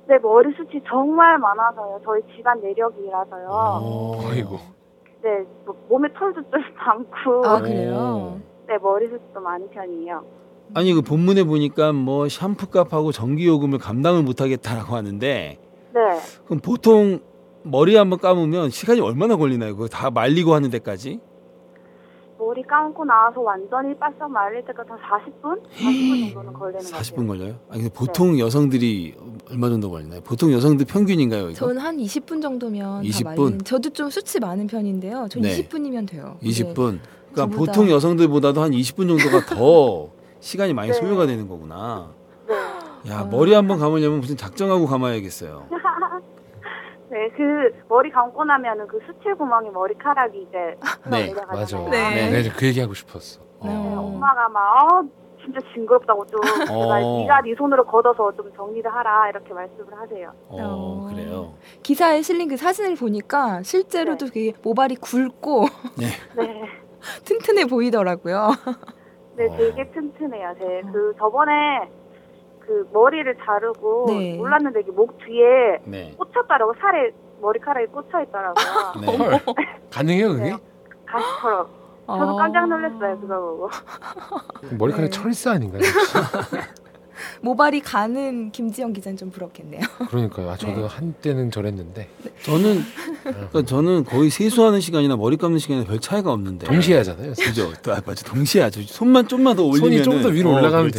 네, 0.07 0.19
머리숱이 0.19 0.83
정말 0.88 1.39
많아서요. 1.39 1.99
저희 2.05 2.21
집안 2.35 2.61
내력이라서요. 2.61 3.47
오. 3.81 4.19
아이고. 4.29 4.59
네, 5.23 5.43
뭐 5.65 5.75
몸에 5.89 6.09
털도 6.13 6.43
좀 6.43 6.61
많고, 6.77 7.43
아 7.47 7.59
그래요? 7.59 8.39
네, 8.67 8.77
머리숱도 8.77 9.39
많은 9.39 9.67
편이에요. 9.71 10.38
아니 10.73 10.93
그 10.93 11.01
본문에 11.01 11.43
보니까 11.43 11.91
뭐 11.93 12.27
샴푸 12.29 12.67
값하고 12.67 13.11
전기 13.11 13.45
요금을 13.47 13.79
감당을 13.79 14.23
못 14.23 14.41
하겠다라고 14.41 14.95
하는데 14.95 15.57
네, 15.93 15.99
그럼 16.45 16.59
보통 16.59 17.19
머리 17.63 17.95
한번 17.95 18.19
감으면 18.19 18.69
시간이 18.69 18.99
얼마나 19.01 19.35
걸리나요? 19.35 19.75
그거 19.75 19.88
다 19.88 20.09
말리고 20.11 20.53
하는 20.53 20.69
데까지? 20.69 21.19
머리 22.38 22.63
감고 22.63 23.03
나서 23.03 23.41
완전히 23.41 23.93
바싹 23.97 24.31
말릴 24.31 24.63
때까지 24.65 24.89
한 24.91 24.99
40분? 24.99 25.61
40분 25.75 26.33
정도는 26.33 26.53
걸리는 26.53 26.79
것 26.79 26.89
40분 26.89 27.15
같아요. 27.15 27.27
걸려요? 27.27 27.55
아니 27.69 27.81
근데 27.81 27.93
보통 27.93 28.39
여성들이 28.39 29.15
얼마 29.51 29.67
정도 29.67 29.89
걸리나요? 29.89 30.21
보통 30.21 30.53
여성들 30.53 30.85
평균인가요, 30.85 31.49
이거? 31.49 31.53
전한 31.53 31.97
20분 31.97 32.41
정도면 32.41 33.03
20다 33.03 33.35
분? 33.35 33.43
말리는. 33.43 33.59
저도 33.65 33.89
좀 33.89 34.09
수치 34.09 34.39
많은 34.39 34.67
편인데요. 34.67 35.27
전 35.29 35.41
네. 35.41 35.49
20분이면 35.61 36.07
돼요. 36.07 36.38
20분. 36.41 36.99
그러니까 37.33 37.47
저보다- 37.47 37.57
보통 37.57 37.89
여성들보다도 37.89 38.61
한 38.61 38.71
20분 38.71 39.07
정도가 39.19 39.45
더 39.55 40.09
시간이 40.39 40.74
많이 40.74 40.91
네. 40.91 40.93
소요가 40.93 41.25
되는 41.25 41.48
거구나. 41.48 42.12
네. 42.48 43.12
야, 43.12 43.22
어. 43.22 43.25
머리 43.25 43.53
한번 43.53 43.79
감으려면 43.79 44.19
무슨 44.19 44.38
작정하고 44.38 44.86
감아야겠어요. 44.88 45.67
네, 47.10 47.29
그 47.36 47.75
머리 47.88 48.12
감고 48.12 48.43
나면은 48.43 48.88
그 48.88 49.00
수칠 49.05 49.36
구멍에 49.36 49.69
머리카락이 49.72 50.48
이제 50.48 50.77
네, 51.10 51.34
맞아. 51.48 51.77
내려가잖아요. 51.77 51.89
네. 51.89 52.29
네, 52.29 52.50
그 52.51 52.65
얘기 52.67 52.79
하고 52.79 52.93
싶었어. 52.93 53.41
네. 53.63 53.69
네, 53.69 53.75
어. 53.75 54.00
엄마가 54.00 54.48
막 54.50 54.93
어, 54.93 55.03
진짜 55.43 55.60
징그럽다고 55.74 56.25
좀 56.27 56.39
제발 56.43 56.67
어. 57.03 57.17
네가 57.22 57.41
네 57.41 57.55
손으로 57.58 57.86
걷어서 57.86 58.31
좀 58.36 58.51
정리를 58.55 58.89
하라 58.93 59.29
이렇게 59.29 59.53
말씀을 59.53 59.98
하세요. 60.00 60.31
어, 60.50 60.58
어. 60.60 61.08
그래요. 61.10 61.55
기사에 61.81 62.22
실린 62.22 62.48
그 62.48 62.58
사진을 62.58 62.96
보니까 62.96 63.63
실제로도 63.63 64.27
그게 64.27 64.53
모발이 64.62 64.96
굵고 64.98 65.65
네, 65.98 66.08
튼튼해 67.25 67.65
보이더라고요. 67.65 68.51
네, 69.39 69.48
어. 69.48 69.58
되게 69.58 69.89
튼튼해요. 69.91 70.53
제 70.60 70.81
그 70.91 71.13
저번에 71.17 71.89
그 72.60 72.88
머리를 72.93 73.36
자르고 73.46 74.05
네. 74.10 74.36
몰랐는데 74.38 74.81
이게 74.81 74.91
목 74.91 75.17
뒤에 75.19 75.79
네. 75.86 76.13
꽂혔더라고 76.17 76.74
살에 76.79 77.12
머리카락이 77.41 77.88
꽂혀 77.88 78.22
있더라고요. 78.24 78.65
네. 79.01 79.17
헐. 79.17 79.39
가능해요, 79.91 80.27
그게? 80.34 80.43
네. 80.51 80.58
가시처럼. 81.05 81.67
저도 82.05 82.31
아. 82.31 82.36
깜짝 82.41 82.67
놀랐어요 82.67 83.19
그거 83.22 83.39
보고. 83.39 83.69
머리카락 84.77 85.05
네. 85.05 85.10
철새 85.10 85.50
아닌가요? 85.51 85.81
혹시? 85.81 86.58
모발이 87.41 87.81
가는 87.81 88.51
김지영 88.51 88.93
기자는 88.93 89.17
좀 89.17 89.29
부럽겠네요. 89.31 89.81
그러니까요. 90.09 90.49
아, 90.51 90.57
저도 90.57 90.81
네. 90.81 90.88
한때는 90.88 91.51
저랬는데 91.51 92.07
저는 92.43 92.81
그러니까 93.23 93.61
저는 93.63 94.03
거의 94.05 94.29
세수하는 94.29 94.79
시간이나 94.79 95.15
머리 95.17 95.38
감는 95.38 95.59
시간이나 95.59 95.85
별 95.88 95.99
차이가 95.99 96.31
없는데. 96.31 96.67
동시에 96.67 96.97
하잖아요. 96.97 97.33
그죠? 97.33 97.71
또 97.83 97.93
아, 97.93 98.01
맞아. 98.05 98.25
동시에 98.25 98.61
하죠. 98.63 98.81
손만 98.83 99.27
좀만 99.27 99.55
더 99.55 99.63
올리면 99.63 99.79
손이 99.79 100.03
좀 100.03 100.21
더 100.21 100.29
위로 100.29 100.53
올라가면 100.53 100.91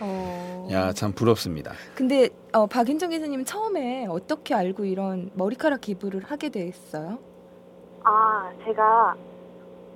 어. 0.00 0.68
야, 0.72 0.92
참 0.92 1.12
부럽습니다. 1.12 1.72
근데 1.94 2.28
어, 2.52 2.66
박윤정 2.66 3.10
기자님 3.10 3.44
처음에 3.44 4.06
어떻게 4.08 4.54
알고 4.54 4.84
이런 4.84 5.30
머리카락 5.34 5.80
기부를 5.82 6.22
하게 6.24 6.48
됐어요? 6.48 7.18
아 8.02 8.50
제가 8.64 9.14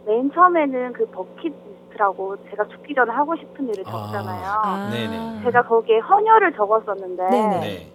맨 0.07 0.31
처음에는 0.33 0.93
그 0.93 1.07
버킷 1.11 1.53
리스트라고 1.99 2.37
제가 2.51 2.65
죽기 2.69 2.95
전에 2.95 3.11
하고 3.13 3.37
싶은 3.37 3.69
일을 3.69 3.85
아. 3.87 3.91
적잖아요. 3.91 4.91
네네. 4.91 5.43
제가 5.45 5.63
거기에 5.63 5.99
헌혈을 5.99 6.53
적었었는데 6.55 7.29
네네. 7.29 7.61
네. 7.61 7.93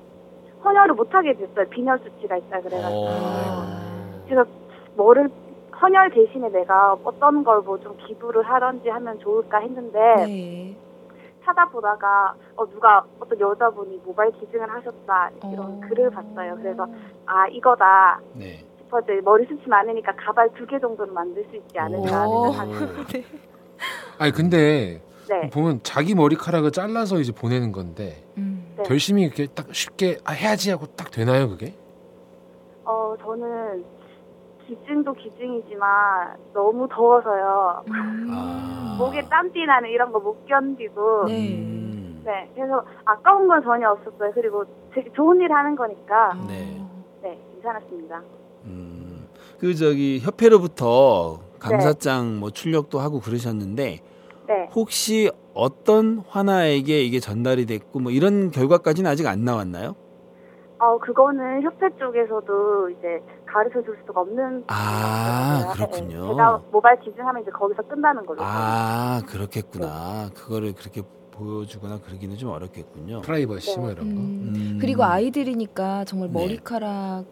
헌혈을 0.64 0.94
못하게 0.94 1.34
됐어요. 1.34 1.66
빈혈 1.70 2.00
수치가 2.00 2.38
있다 2.38 2.60
그래가지고 2.62 3.08
어. 3.08 4.26
제가 4.30 4.46
뭐를 4.96 5.30
헌혈 5.82 6.12
대신에 6.12 6.50
내가 6.50 6.96
어떤 7.04 7.44
걸 7.44 7.62
뭐 7.64 7.78
좀 7.80 7.98
기부를 7.98 8.44
하든지 8.44 8.90
하면 8.90 9.20
좋을까 9.20 9.60
했는데 9.60 10.00
네. 10.26 10.78
찾아보다가 11.46 12.36
어, 12.56 12.66
누가 12.70 13.04
어떤 13.20 13.38
여자분이 13.40 14.02
모바일 14.06 14.32
기증을 14.34 14.70
하셨다 14.70 15.30
이런 15.52 15.60
어. 15.66 15.80
글을 15.90 16.10
봤어요. 16.12 16.56
그래서 16.58 16.88
아 17.26 17.48
이거다 17.48 18.20
네. 18.34 18.64
싶어서 18.80 19.08
머리 19.24 19.46
숱이 19.46 19.68
많으니까 19.68 20.14
가발 20.16 20.50
두 20.54 20.66
개 20.68 20.80
정도는 20.80 21.14
만들 21.14 21.44
수 21.50 21.56
있지 21.58 21.78
않을까 21.78 22.28
오. 22.28 22.52
생각하고 22.54 23.04
네. 23.12 23.24
아니 24.18 24.32
근데 24.32 25.02
네. 25.30 25.50
보면 25.50 25.80
자기 25.84 26.16
머리카락을 26.16 26.72
잘라서 26.72 27.20
이제 27.20 27.32
보내는 27.32 27.72
건데 27.72 28.24
음. 28.38 28.74
네. 28.78 28.84
결심이 28.84 29.24
이렇게 29.24 29.48
딱 29.48 29.68
쉽게 29.74 30.20
아, 30.26 30.32
해야지 30.32 30.70
하고 30.72 30.86
딱 30.88 31.12
되나요 31.12 31.50
그게? 31.50 31.74
어 32.86 33.16
저는 33.22 33.84
기증도 34.68 35.14
기증이지만 35.14 36.38
너무 36.54 36.88
더워서요. 36.90 37.84
음. 37.88 38.28
아. 38.32 38.96
목에 38.98 39.22
땀띠 39.30 39.66
나는 39.66 39.90
이런 39.90 40.12
거 40.12 40.20
못 40.20 40.46
견디고 40.46 41.26
네. 41.28 41.56
음. 41.58 42.22
네, 42.26 42.50
그래서 42.56 42.86
아까운 43.04 43.48
건 43.48 43.62
전혀 43.64 43.90
없었어요. 43.90 44.32
그리고 44.34 44.64
되게 44.94 45.12
좋은 45.14 45.42
일 45.42 45.52
하는 45.52 45.76
거니까 45.76 46.32
아. 46.32 46.46
네. 46.48 46.82
네, 47.22 47.40
괜찮았습니다. 47.54 48.22
음. 48.66 49.28
그 49.60 49.74
저기 49.76 50.20
협회로부터 50.22 51.40
감사장 51.64 52.40
뭐 52.40 52.50
출력도 52.52 53.00
하고 53.00 53.20
그러셨는데 53.20 54.00
네, 54.48 54.70
혹시 54.76 55.32
어떤 55.54 56.24
화나에게 56.28 57.02
이게 57.02 57.20
전달이 57.20 57.66
됐고 57.66 58.00
뭐 58.00 58.12
이런 58.12 58.52
결과까지는 58.52 59.10
아직 59.10 59.28
안 59.28 59.46
나왔나요? 59.46 59.96
어 60.80 60.98
그거는 61.00 61.62
협회 61.62 61.88
쪽에서도 61.98 62.90
이제 62.90 63.22
가르쳐 63.46 63.82
줄 63.84 63.98
수가 64.06 64.20
없는 64.22 64.66
아, 64.68 65.74
부분이라서요. 65.74 65.74
그렇군요. 65.76 66.22
네, 66.24 66.28
제가 66.34 66.62
모바일 66.72 67.00
기증하면 67.00 67.42
이제 67.44 67.52
거기서 67.52 67.84
끝나는 67.84 68.26
걸로. 68.26 68.42
아 68.44 69.22
그렇겠구나. 69.28 70.30
그거를 70.36 70.74
그렇게 70.74 71.02
보여주거나 71.32 72.00
그러기는 72.02 72.36
좀 72.38 72.50
어렵겠군요. 72.50 73.22
프라이버시 73.22 73.80
뭐 73.80 73.88
네. 73.88 73.94
이런 73.94 74.14
거. 74.16 74.22
음, 74.22 74.54
음. 74.56 74.78
그리고 74.82 75.04
아이들이니까 75.06 76.04
정말 76.06 76.30
네. 76.34 76.34
머리카락 76.34 77.26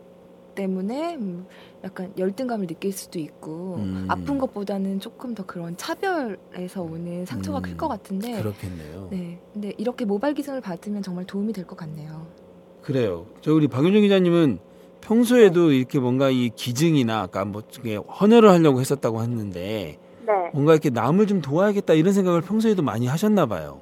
때문에 0.65 1.15
음, 1.15 1.45
약간 1.83 2.13
열등감을 2.17 2.67
느낄 2.67 2.91
수도 2.91 3.17
있고 3.19 3.77
음. 3.79 4.05
아픈 4.07 4.37
것보다는 4.37 4.99
조금 4.99 5.33
더 5.33 5.43
그런 5.45 5.75
차별에서 5.75 6.83
오는 6.83 7.25
상처가 7.25 7.57
음, 7.59 7.61
클것 7.63 7.89
같은데 7.89 8.41
그렇겠네요. 8.41 9.07
네 9.09 9.39
근데 9.53 9.73
이렇게 9.77 10.05
모바일 10.05 10.33
기증을 10.35 10.61
받으면 10.61 11.01
정말 11.01 11.25
도움이 11.25 11.53
될 11.53 11.65
것 11.65 11.75
같네요. 11.77 12.27
그래요. 12.81 13.25
저 13.41 13.53
우리 13.53 13.67
박윤정 13.67 14.01
기자님은 14.01 14.59
평소에도 15.01 15.71
이렇게 15.71 15.99
뭔가 15.99 16.29
이 16.29 16.49
기증이나 16.49 17.21
아까 17.21 17.43
뭐 17.45 17.61
헌혈을 18.19 18.49
하려고 18.49 18.79
했었다고 18.81 19.21
했는데 19.21 19.97
네. 20.25 20.33
뭔가 20.53 20.73
이렇게 20.73 20.89
남을 20.91 21.25
좀 21.27 21.41
도와야겠다 21.41 21.93
이런 21.95 22.13
생각을 22.13 22.41
평소에도 22.41 22.83
많이 22.83 23.07
하셨나 23.07 23.45
봐요. 23.47 23.81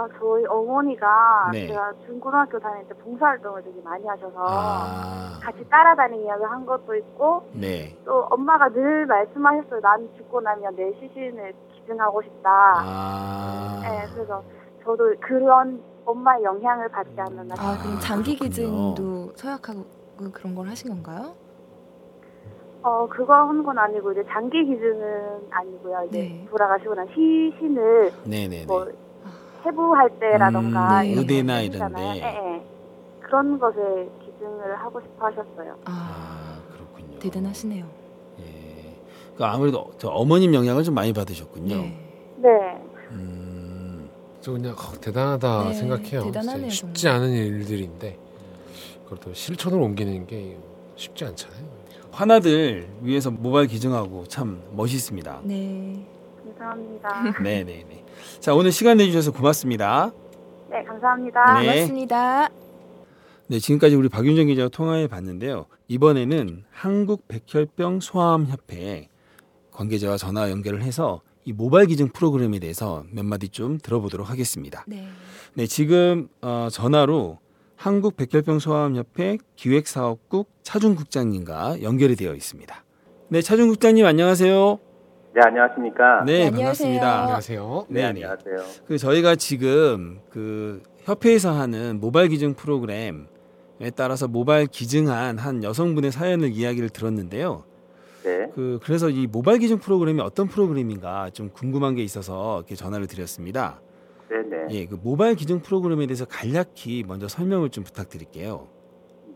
아 0.00 0.08
저희 0.18 0.46
어머니가 0.46 1.50
네. 1.52 1.66
제가 1.66 1.92
중고등학교 2.06 2.58
다닐 2.58 2.88
때 2.88 2.94
봉사활동을 2.94 3.62
되게 3.62 3.80
많이 3.82 4.06
하셔서 4.06 4.34
아, 4.38 5.38
같이 5.42 5.62
따라다니면서 5.68 6.46
한 6.46 6.64
것도 6.64 6.94
있고 6.94 7.42
네. 7.52 7.94
또 8.06 8.26
엄마가 8.30 8.70
늘 8.70 9.04
말씀하셨어요. 9.04 9.80
난 9.82 10.08
죽고 10.16 10.40
나면 10.40 10.74
내 10.74 10.90
시신을 10.94 11.52
기증하고 11.74 12.22
싶다. 12.22 12.50
아, 12.78 13.80
네, 13.82 14.06
그래서 14.14 14.42
저도 14.84 15.14
그런 15.20 15.82
엄마의 16.06 16.44
영향을 16.44 16.88
받지 16.88 17.12
않았나. 17.20 17.54
아, 17.58 17.76
그럼 17.82 17.96
아, 17.96 18.00
장기 18.00 18.36
그렇군요. 18.38 18.48
기증도 18.96 19.32
서약하고 19.36 19.84
그런 20.32 20.54
걸 20.54 20.66
하신 20.68 20.90
건가요? 20.94 21.34
어, 22.82 23.06
그거 23.06 23.34
한 23.34 23.62
건 23.62 23.78
아니고, 23.78 24.12
이제 24.12 24.24
장기 24.30 24.64
기증은 24.64 25.48
아니고요. 25.50 26.04
이제 26.08 26.18
네. 26.18 26.46
돌아가시고 26.48 26.94
난 26.94 27.06
시신을 27.08 28.10
네네네. 28.24 28.64
뭐 28.66 28.86
해부할 29.64 30.18
때라던가 30.18 31.00
음, 31.02 31.06
이런 31.06 31.18
의대나 31.18 31.54
거 31.56 31.60
이런데. 31.62 32.02
예, 32.02 32.22
예. 32.56 32.62
그런 33.20 33.58
것에 33.58 33.78
기증을 34.24 34.76
하고 34.80 35.00
싶어 35.00 35.26
하셨어요. 35.26 35.76
아, 35.84 36.60
아, 36.60 36.72
그렇군요. 36.72 37.18
대단하시네요. 37.18 37.86
예. 38.40 38.96
그 39.36 39.44
아무래도 39.44 39.90
저 39.98 40.08
어머님 40.08 40.54
영향을 40.54 40.82
좀 40.82 40.94
많이 40.94 41.12
받으셨군요. 41.12 41.76
네. 41.76 41.98
네. 42.38 42.50
음, 43.10 44.08
저 44.40 44.52
그냥 44.52 44.72
어, 44.72 45.00
대단하다 45.00 45.64
네, 45.64 45.72
생각해요. 45.74 46.22
대단하네요, 46.24 46.70
쉽지 46.70 47.02
정말. 47.02 47.20
않은 47.20 47.32
일들인데 47.34 48.18
그걸 49.04 49.18
또 49.18 49.32
실천으로 49.34 49.84
옮기는 49.84 50.26
게 50.26 50.56
쉽지 50.96 51.24
않잖아요. 51.26 51.80
화나들 52.12 52.88
위해서 53.02 53.30
모바일 53.30 53.68
기증하고 53.68 54.24
참 54.26 54.62
멋있습니다. 54.72 55.40
네. 55.44 56.04
감사합니다. 56.44 57.22
네 57.42 57.64
네 57.64 57.84
네. 57.88 58.04
자 58.40 58.54
오늘 58.54 58.72
시간 58.72 58.96
내 58.98 59.06
주셔서 59.06 59.32
고맙습니다. 59.32 60.10
네, 60.70 60.82
감사합니다. 60.84 61.60
네. 61.60 61.66
고맙습니다. 61.74 62.48
네, 63.48 63.58
지금까지 63.58 63.96
우리 63.96 64.08
박윤정 64.08 64.46
기자와 64.46 64.68
통화해 64.68 65.08
봤는데요. 65.08 65.66
이번에는 65.88 66.64
한국 66.70 67.26
백혈병 67.26 68.00
소아암 68.00 68.46
협회 68.46 69.08
관계자와 69.72 70.16
전화 70.16 70.50
연결을 70.50 70.82
해서 70.82 71.20
이 71.44 71.52
모바일 71.52 71.86
기증 71.88 72.08
프로그램에 72.10 72.58
대해서 72.60 73.02
몇 73.10 73.24
마디 73.24 73.48
좀 73.48 73.78
들어보도록 73.78 74.30
하겠습니다. 74.30 74.84
네. 74.86 75.08
네, 75.54 75.66
지금 75.66 76.28
어, 76.42 76.68
전화로 76.70 77.38
한국 77.74 78.16
백혈병 78.16 78.60
소아암 78.60 78.94
협회 78.94 79.38
기획사업국 79.56 80.48
차준 80.62 80.94
국장님과 80.94 81.82
연결이 81.82 82.14
되어 82.14 82.34
있습니다. 82.34 82.84
네, 83.30 83.42
차준 83.42 83.68
국장님 83.68 84.06
안녕하세요. 84.06 84.78
네, 85.32 85.42
안녕하십니까? 85.42 86.24
네, 86.24 86.46
안녕하세요. 86.46 86.50
반갑습니다. 86.50 87.20
안녕하세요. 87.20 87.86
네, 87.88 88.00
네. 88.00 88.06
안녕하세요. 88.06 88.56
그 88.86 88.98
저희가 88.98 89.36
지금 89.36 90.18
그 90.28 90.82
협회에서 91.04 91.52
하는 91.52 92.00
모바일 92.00 92.28
기증 92.30 92.54
프로그램에 92.54 93.26
따라서 93.96 94.26
모바일 94.26 94.66
기증한 94.66 95.38
한 95.38 95.62
여성분의 95.62 96.10
사연을 96.10 96.48
이야기를 96.48 96.88
들었는데요. 96.88 97.62
네. 98.24 98.50
그 98.56 98.80
그래서 98.82 99.08
이 99.08 99.28
모바일 99.28 99.60
기증 99.60 99.78
프로그램이 99.78 100.20
어떤 100.20 100.48
프로그램인가 100.48 101.30
좀 101.30 101.50
궁금한 101.50 101.94
게 101.94 102.02
있어서 102.02 102.58
이렇게 102.58 102.74
전화를 102.74 103.06
드렸습니다. 103.06 103.80
네네. 104.28 104.66
예, 104.70 104.86
그 104.86 104.98
모바일 105.00 105.36
기증 105.36 105.60
프로그램에 105.60 106.06
대해서 106.06 106.24
간략히 106.24 107.04
먼저 107.06 107.28
설명을 107.28 107.70
좀 107.70 107.84
부탁드릴게요. 107.84 108.66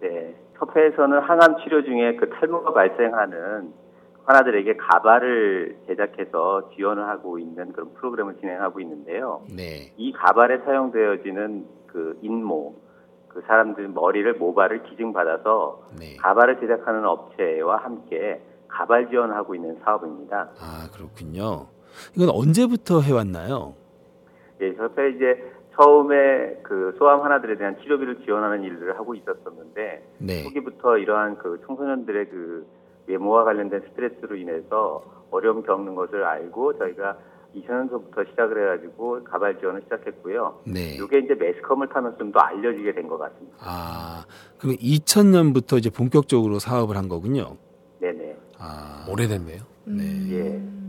네. 0.01 0.35
협회에서는 0.59 1.21
항암 1.21 1.63
치료 1.63 1.85
중에 1.85 2.17
그 2.17 2.29
탈모가 2.31 2.73
발생하는 2.73 3.84
환자들에게 4.25 4.77
가발을 4.77 5.77
제작해서 5.87 6.71
지원을 6.75 7.07
하고 7.07 7.39
있는 7.39 7.73
그런 7.73 7.93
프로그램을 7.95 8.37
진행하고 8.41 8.81
있는데요. 8.81 9.43
네. 9.55 9.93
이 9.97 10.13
가발에 10.13 10.59
사용되어지는 10.65 11.67
그 11.87 12.19
인모, 12.23 12.75
그 13.29 13.43
사람들 13.47 13.89
머리를 13.89 14.35
모발을 14.35 14.85
기증받아서 14.85 15.89
네. 15.99 16.17
가발을 16.17 16.61
제작하는 16.61 17.05
업체와 17.05 17.77
함께 17.77 18.41
가발 18.69 19.09
지원하고 19.11 19.55
있는 19.55 19.79
사업입니다. 19.85 20.51
아, 20.59 20.89
그렇군요. 20.93 21.67
이건 22.17 22.31
언제부터 22.31 23.01
해왔나요? 23.01 23.75
예, 24.61 24.73
협회 24.73 25.11
이제 25.11 25.53
처음에 25.75 26.61
그 26.63 26.95
소아암 26.99 27.21
환자들에 27.21 27.57
대한 27.57 27.77
치료비를 27.83 28.25
지원하는 28.25 28.63
일들을 28.63 28.97
하고 28.97 29.15
있었었는데 29.15 30.03
네. 30.19 30.43
초기부터 30.45 30.99
이러한 30.99 31.37
그 31.39 31.61
청소년들의 31.67 32.29
그 32.31 32.67
외모와 33.07 33.45
관련된 33.45 33.83
스트레스로 33.89 34.37
인해서 34.37 35.03
어려움 35.31 35.63
겪는 35.63 35.95
것을 35.95 36.25
알고 36.25 36.79
저희가 36.79 37.19
2000년도부터 37.57 38.29
시작을 38.31 38.63
해가지고 38.75 39.23
가발 39.25 39.59
지원을 39.61 39.83
시작했고요. 39.83 40.61
네. 40.67 40.97
이게 40.97 41.19
이제 41.21 41.35
매스컴을 41.35 41.89
타면서 41.89 42.19
좀 42.19 42.33
더 42.33 42.41
알려지게 42.41 42.95
된 42.95 43.09
것 43.09 43.17
같습니다. 43.19 43.57
아, 43.61 44.25
그럼 44.59 44.75
2000년부터 44.77 45.79
이제 45.79 45.89
본격적으로 45.91 46.59
사업을 46.59 46.97
한 46.97 47.09
거군요. 47.09 47.57
네네. 48.01 48.37
아, 48.59 49.07
오래됐네요. 49.09 49.61
네. 49.85 50.03
음. 50.03 50.84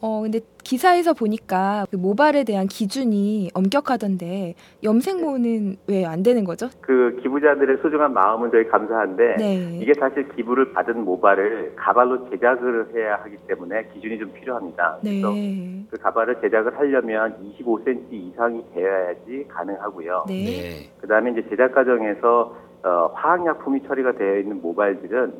어, 0.00 0.22
근데 0.22 0.40
기사에서 0.64 1.12
보니까 1.14 1.86
그 1.90 1.96
모발에 1.96 2.44
대한 2.44 2.66
기준이 2.66 3.50
엄격하던데 3.54 4.54
염색모는 4.84 5.76
왜 5.86 6.04
안 6.08 6.22
되는 6.22 6.44
거죠? 6.44 6.68
그 6.80 7.18
기부자들의 7.22 7.78
소중한 7.82 8.14
마음은 8.14 8.50
저희 8.50 8.66
감사한데 8.68 9.36
네. 9.36 9.78
이게 9.82 9.92
사실 9.98 10.26
기부를 10.34 10.72
받은 10.72 11.04
모발을 11.04 11.74
가발로 11.76 12.30
제작을 12.30 12.94
해야 12.94 13.16
하기 13.16 13.36
때문에 13.46 13.88
기준이 13.92 14.18
좀 14.18 14.32
필요합니다. 14.32 14.98
그래서 15.02 15.30
네. 15.32 15.84
그 15.90 15.98
가발을 15.98 16.40
제작을 16.40 16.78
하려면 16.78 17.36
25cm 17.58 18.12
이상이 18.12 18.64
되어야지 18.74 19.46
가능하고요. 19.48 20.24
네. 20.28 20.34
네. 20.34 20.90
그다음에 21.00 21.32
이제 21.32 21.44
제작 21.50 21.74
과정에서 21.74 22.56
어, 22.84 23.10
화학약품이 23.14 23.82
처리가 23.86 24.12
되어 24.12 24.38
있는 24.38 24.62
모발들은 24.62 25.34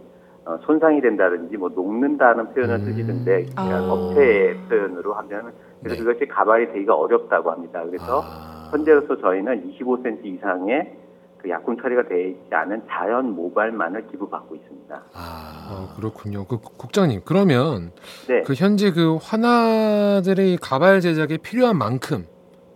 어, 0.44 0.58
손상이 0.64 1.00
된다든지 1.00 1.56
뭐 1.56 1.68
녹는다는 1.68 2.52
표현을 2.54 2.76
음. 2.76 2.84
쓰시던데 2.84 3.46
아. 3.56 3.64
그냥 3.64 3.90
업체의 3.90 4.56
표현으로 4.68 5.14
하면 5.14 5.52
그래서 5.82 5.96
네. 6.02 6.04
그것이 6.04 6.26
가발이 6.26 6.72
되기가 6.72 6.94
어렵다고 6.94 7.50
합니다. 7.50 7.82
그래서 7.84 8.22
아, 8.24 8.68
현재로서 8.70 9.16
저희는 9.20 9.70
25cm 9.78 10.24
이상의 10.24 10.94
그 11.38 11.48
약품 11.50 11.76
처리가 11.80 12.08
되어 12.08 12.18
있지 12.28 12.48
않은 12.50 12.82
자연 12.88 13.36
모발만을 13.36 14.08
기부받고 14.08 14.56
있습니다. 14.56 15.02
아, 15.14 15.68
어, 15.70 15.94
그렇군요. 15.96 16.44
그 16.46 16.58
국- 16.58 16.76
국장님 16.78 17.20
그러면 17.24 17.92
네, 18.26 18.42
그 18.42 18.54
현재 18.54 18.90
그 18.90 19.18
환아들의 19.22 20.56
가발 20.60 21.00
제작에 21.00 21.36
필요한 21.38 21.76
만큼 21.76 22.26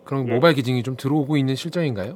그런 0.05 0.29
예. 0.29 0.35
모바일 0.35 0.55
기증이 0.55 0.83
좀 0.83 0.97
들어오고 0.97 1.37
있는 1.37 1.55
실정인가요? 1.57 2.15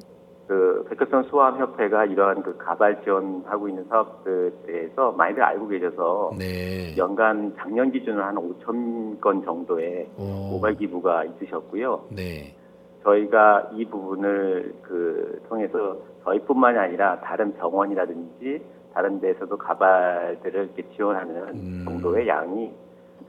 그 0.88 0.94
백혈병 0.94 1.25
소아암 1.25 1.59
협회가 1.59 2.05
이러한 2.05 2.42
그 2.42 2.57
가발 2.57 3.03
지원하고 3.03 3.68
있는 3.68 3.85
사업들에 3.88 4.51
대해서 4.66 5.12
많이들 5.12 5.42
알고 5.42 5.68
계셔서 5.68 6.33
네. 6.38 6.96
연간 6.96 7.55
작년 7.59 7.90
기준으로 7.90 8.22
한 8.22 8.37
5천 8.37 9.20
건 9.20 9.44
정도의 9.44 10.09
오, 10.16 10.51
모바일 10.53 10.77
기부가 10.77 11.25
있으셨고요. 11.25 12.07
네. 12.11 12.55
저희가 13.03 13.70
이 13.75 13.85
부분을 13.85 14.75
그 14.83 15.42
통해서 15.49 15.96
저희뿐만이 16.25 16.79
아니라 16.79 17.20
다른 17.20 17.55
병원이라든지 17.55 18.61
다른 18.94 19.20
데서도 19.20 19.57
가발들을 19.59 20.70
이렇게 20.75 20.83
지원하는 20.96 21.37
음. 21.55 21.83
정도의 21.85 22.27
양이 22.29 22.72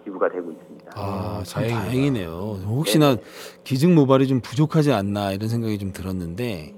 기부가 0.03 0.29
되고 0.29 0.51
있습니다. 0.51 0.91
아, 0.95 1.39
아, 1.39 1.43
참 1.43 1.63
다행이다. 1.63 1.83
다행이네요. 1.85 2.29
혹시나 2.67 3.15
네. 3.15 3.21
기증 3.63 3.93
모발이 3.93 4.27
좀 4.27 4.39
부족하지 4.41 4.93
않나 4.93 5.33
이런 5.33 5.49
생각이 5.49 5.77
좀 5.77 5.91
들었는데, 5.91 6.73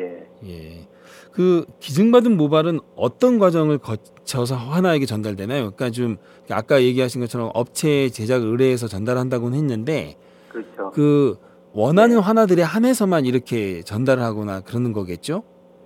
예. 0.00 0.26
예. 0.46 0.88
그 1.32 1.64
기증받은 1.80 2.36
모발은 2.36 2.80
어떤 2.96 3.38
과정을 3.38 3.78
거쳐서 3.78 4.54
환아에게 4.56 5.06
전달되나요? 5.06 5.72
그러니까 5.72 5.90
좀 5.90 6.16
아까 6.50 6.82
얘기하신 6.82 7.20
것처럼 7.20 7.50
업체 7.54 8.08
제작 8.10 8.42
의뢰해서 8.42 8.86
전달한다고는 8.86 9.56
했는데 9.56 10.16
그렇죠. 10.50 10.90
그 10.90 11.38
원하는 11.72 12.18
환아들에 12.18 12.62
한해서만 12.62 13.24
이렇게 13.24 13.82
전달을 13.82 14.22
하거나 14.22 14.60
그러는 14.60 14.92
거겠죠? 14.92 15.42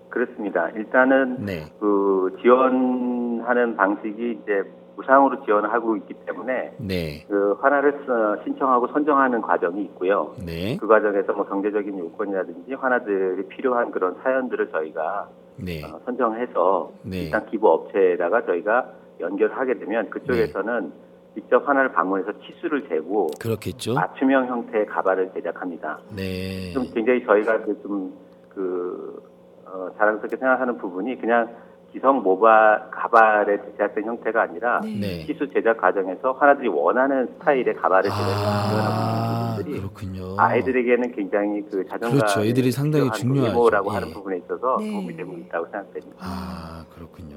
그렇습니다. 0.08 0.68
일단은 0.70 1.44
네. 1.44 1.66
그 1.78 2.36
지원하는 2.42 3.76
방식이 3.76 4.38
이제 4.42 4.62
무상으로 4.96 5.44
지원을 5.44 5.72
하고 5.72 5.96
있기 5.96 6.14
때문에 6.26 6.74
네. 6.78 7.24
그 7.28 7.52
환화를 7.60 8.04
써- 8.06 8.42
신청하고 8.44 8.88
선정하는 8.88 9.40
과정이 9.42 9.82
있고요. 9.82 10.34
네. 10.44 10.76
그 10.78 10.86
과정에서 10.86 11.32
뭐 11.34 11.44
경제적인 11.44 11.98
요건이라든지 11.98 12.74
환화들이 12.74 13.46
필요한 13.48 13.90
그런 13.90 14.16
사연들을 14.22 14.70
저희가 14.70 15.28
네. 15.56 15.84
어, 15.84 16.00
선정해서 16.04 16.90
네. 17.02 17.24
일단 17.24 17.44
기부 17.46 17.68
업체에다가 17.70 18.44
저희가 18.46 18.86
연결하게 19.20 19.74
되면 19.78 20.08
그쪽에서는 20.10 20.92
직접 21.34 21.68
환화를 21.68 21.92
방문해서 21.92 22.32
치수를 22.40 22.88
재고 22.88 23.28
그렇겠죠? 23.38 23.94
맞춤형 23.94 24.46
형태의 24.46 24.86
가발을 24.86 25.30
제작합니다. 25.34 25.98
네. 26.16 26.72
좀 26.72 26.84
굉장히 26.94 27.24
저희가 27.24 27.64
좀 27.82 28.12
그 28.56 29.22
어, 29.66 29.90
자랑스럽게 29.98 30.36
생각하는 30.38 30.78
부분이 30.78 31.20
그냥 31.20 31.46
기성 31.96 32.22
모발 32.22 32.90
가발에 32.90 33.56
제작된 33.70 34.04
형태가 34.04 34.42
아니라 34.42 34.80
네. 34.82 34.98
네. 35.00 35.26
치수 35.26 35.50
제작 35.50 35.78
과정에서 35.78 36.32
하나들이 36.32 36.68
원하는 36.68 37.26
스타일의 37.38 37.74
가발을 37.74 38.10
제작하는 38.10 38.36
아, 38.38 39.56
그렇군요. 39.64 40.36
아이들에게는 40.38 41.12
굉장히 41.12 41.62
그 41.70 41.82
자존감 41.88 42.18
그렇죠. 42.18 42.44
애들이 42.44 42.70
상당히 42.70 43.10
중요하죠. 43.12 43.54
모라고 43.54 43.90
예. 43.92 43.94
하는 43.94 44.10
부분에 44.12 44.36
있어서 44.44 44.76
네. 44.78 44.90
도움이 44.90 45.16
되고 45.16 45.32
있다고 45.38 45.64
생각됩니다. 45.72 46.16
아, 46.20 46.84
그렇군요. 46.94 47.36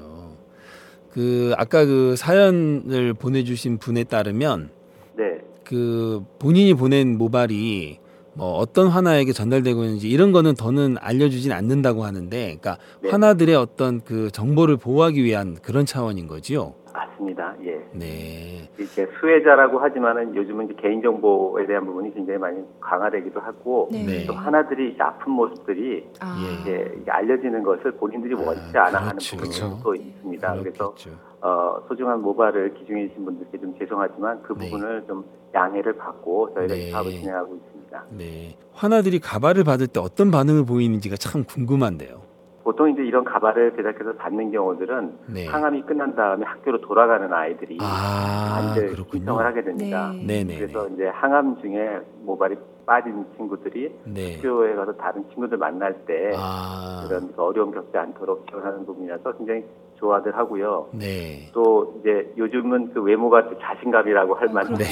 그 1.10 1.54
아까 1.56 1.86
그 1.86 2.14
사연을 2.16 3.14
보내주신 3.14 3.78
분에 3.78 4.04
따르면 4.04 4.68
네, 5.14 5.38
그 5.64 6.22
본인이 6.38 6.74
보낸 6.74 7.16
모발이 7.16 7.98
뭐 8.34 8.52
어떤 8.54 8.88
화나에게 8.88 9.32
전달되고 9.32 9.82
있는지 9.82 10.08
이런 10.08 10.32
거는 10.32 10.54
더는 10.54 10.96
알려주진 11.00 11.52
않는다고 11.52 12.04
하는데, 12.04 12.38
그러니까 12.44 12.78
네. 13.02 13.10
화나들의 13.10 13.54
어떤 13.54 14.00
그 14.00 14.30
정보를 14.30 14.76
보호하기 14.76 15.22
위한 15.22 15.56
그런 15.62 15.84
차원인 15.86 16.26
거지요. 16.26 16.74
맞습니다. 16.92 17.54
예. 17.64 17.80
네, 17.92 18.68
이렇게 18.78 19.06
수혜자라고 19.18 19.78
하지만은 19.78 20.34
요즘은 20.34 20.66
이제 20.66 20.74
개인정보에 20.80 21.66
대한 21.66 21.86
부분이 21.86 22.14
굉장히 22.14 22.38
많이 22.38 22.58
강화되기도 22.80 23.40
하고 23.40 23.88
네. 23.92 24.04
네. 24.04 24.26
또 24.26 24.32
하나들이 24.32 24.92
이제 24.92 25.02
아픈 25.02 25.32
모습들이 25.32 26.06
아. 26.20 26.36
예. 26.42 26.60
이제 26.60 27.02
알려지는 27.08 27.62
것을 27.62 27.92
본인들이 27.92 28.34
원치 28.34 28.76
아, 28.76 28.86
않아 28.86 28.98
하는 28.98 29.10
그렇죠. 29.10 29.36
부분이 29.36 29.54
그렇죠. 29.58 29.80
또 29.82 29.94
있습니다. 29.94 30.52
그래서 30.54 30.78
그렇겠죠. 30.78 31.29
어, 31.42 31.80
소중한 31.88 32.20
모발을 32.22 32.74
기증해 32.74 33.08
주신 33.08 33.24
분들께 33.24 33.58
좀 33.58 33.74
죄송하지만 33.78 34.42
그 34.42 34.54
네. 34.58 34.68
부분을 34.70 35.04
좀 35.06 35.24
양해를 35.54 35.94
받고 35.96 36.54
저희가 36.54 36.74
네. 36.74 36.88
이 36.88 36.90
사업을 36.90 37.10
진행하고 37.12 37.56
있습니다. 37.56 38.04
네, 38.16 38.56
화나들이 38.72 39.18
가발을 39.20 39.64
받을 39.64 39.86
때 39.86 40.00
어떤 40.00 40.30
반응을 40.30 40.64
보이는지가 40.66 41.16
참 41.16 41.44
궁금한데요. 41.44 42.20
보통 42.62 42.90
이제 42.90 43.02
이런 43.02 43.24
가발을 43.24 43.74
제작해서 43.74 44.12
받는 44.16 44.52
경우들은 44.52 45.18
네. 45.32 45.46
항암이 45.46 45.82
끝난 45.82 46.14
다음에 46.14 46.44
학교로 46.44 46.82
돌아가는 46.82 47.32
아이들이 47.32 47.78
아, 47.80 48.74
그렇군요. 48.74 49.06
신청을 49.12 49.44
하게 49.46 49.64
됩니다. 49.64 50.12
네. 50.14 50.44
네네. 50.44 50.58
그래서 50.58 50.86
이제 50.88 51.06
항암 51.08 51.60
중에 51.62 52.00
모발이 52.22 52.56
빠진 52.84 53.24
친구들이 53.36 53.94
네. 54.04 54.36
학교에 54.36 54.74
가서 54.74 54.92
다른 54.96 55.24
친구들 55.30 55.56
만날 55.56 55.94
때 56.06 56.32
아, 56.36 57.06
그런 57.08 57.32
그 57.34 57.42
어려움 57.42 57.72
겪지 57.72 57.96
않도록 57.96 58.46
지원하는 58.48 58.84
부분이라서 58.84 59.32
굉장히 59.38 59.64
좋아들 60.00 60.36
하고요. 60.36 60.88
네. 60.92 61.48
또 61.52 62.00
이제 62.00 62.32
요즘은 62.38 62.92
그 62.94 63.02
외모가 63.02 63.48
또 63.48 63.56
자신감이라고 63.58 64.34
할 64.34 64.48
어, 64.48 64.52
만한 64.52 64.74
네. 64.74 64.86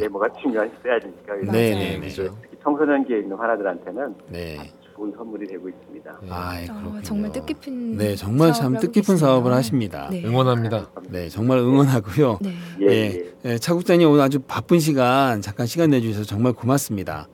외모가 0.00 0.26
중요한 0.40 0.70
시대 0.76 0.90
아닙니까? 0.90 1.34
그래서 1.34 1.52
네. 1.52 1.70
네, 1.70 1.98
네. 1.98 2.00
그죠. 2.00 2.34
특히 2.42 2.56
청소년기에 2.62 3.18
있는 3.20 3.36
화나들한테는 3.36 4.14
네. 4.30 4.56
좋은 4.94 5.12
선물이 5.14 5.46
되고 5.46 5.68
있습니다. 5.68 6.10
아, 6.30 6.54
어, 6.70 6.78
그렇군요. 6.80 7.02
정말 7.02 7.32
뜻깊은 7.32 7.96
네, 7.98 8.16
정말 8.16 8.52
참 8.54 8.78
뜻깊은. 8.78 9.18
사업을 9.18 9.52
하십니다. 9.52 10.08
네. 10.10 10.24
응원합니다. 10.24 10.86
네, 11.10 11.28
정말 11.28 11.58
응원하고요. 11.58 12.38
네. 12.40 12.50
예, 12.80 12.86
예, 12.86 12.92
예. 12.94 13.32
예, 13.44 13.58
차 13.58 13.74
국장님 13.74 14.08
오늘 14.08 14.22
아주 14.22 14.40
바쁜 14.40 14.78
시간 14.78 15.42
잠깐 15.42 15.66
시간 15.66 15.90
내주셔서 15.90 16.24
정말 16.24 16.54
고맙습니다. 16.54 17.28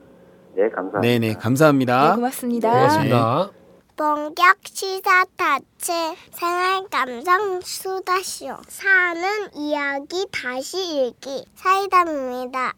네, 0.55 0.69
감사합니다. 0.69 0.99
네, 1.01 1.19
네, 1.19 1.33
감사합니다. 1.33 2.09
네, 2.09 2.15
고맙습니다. 2.15 2.71
고맙습니다. 2.71 3.62
본격 3.95 4.57
시사 4.63 5.23
타치 5.37 5.91
생활 6.31 6.87
감성 6.89 7.61
수다쇼 7.61 8.57
사는 8.67 9.55
이야기 9.55 10.25
다시 10.31 11.05
읽기 11.05 11.45
사이다입니다. 11.55 12.73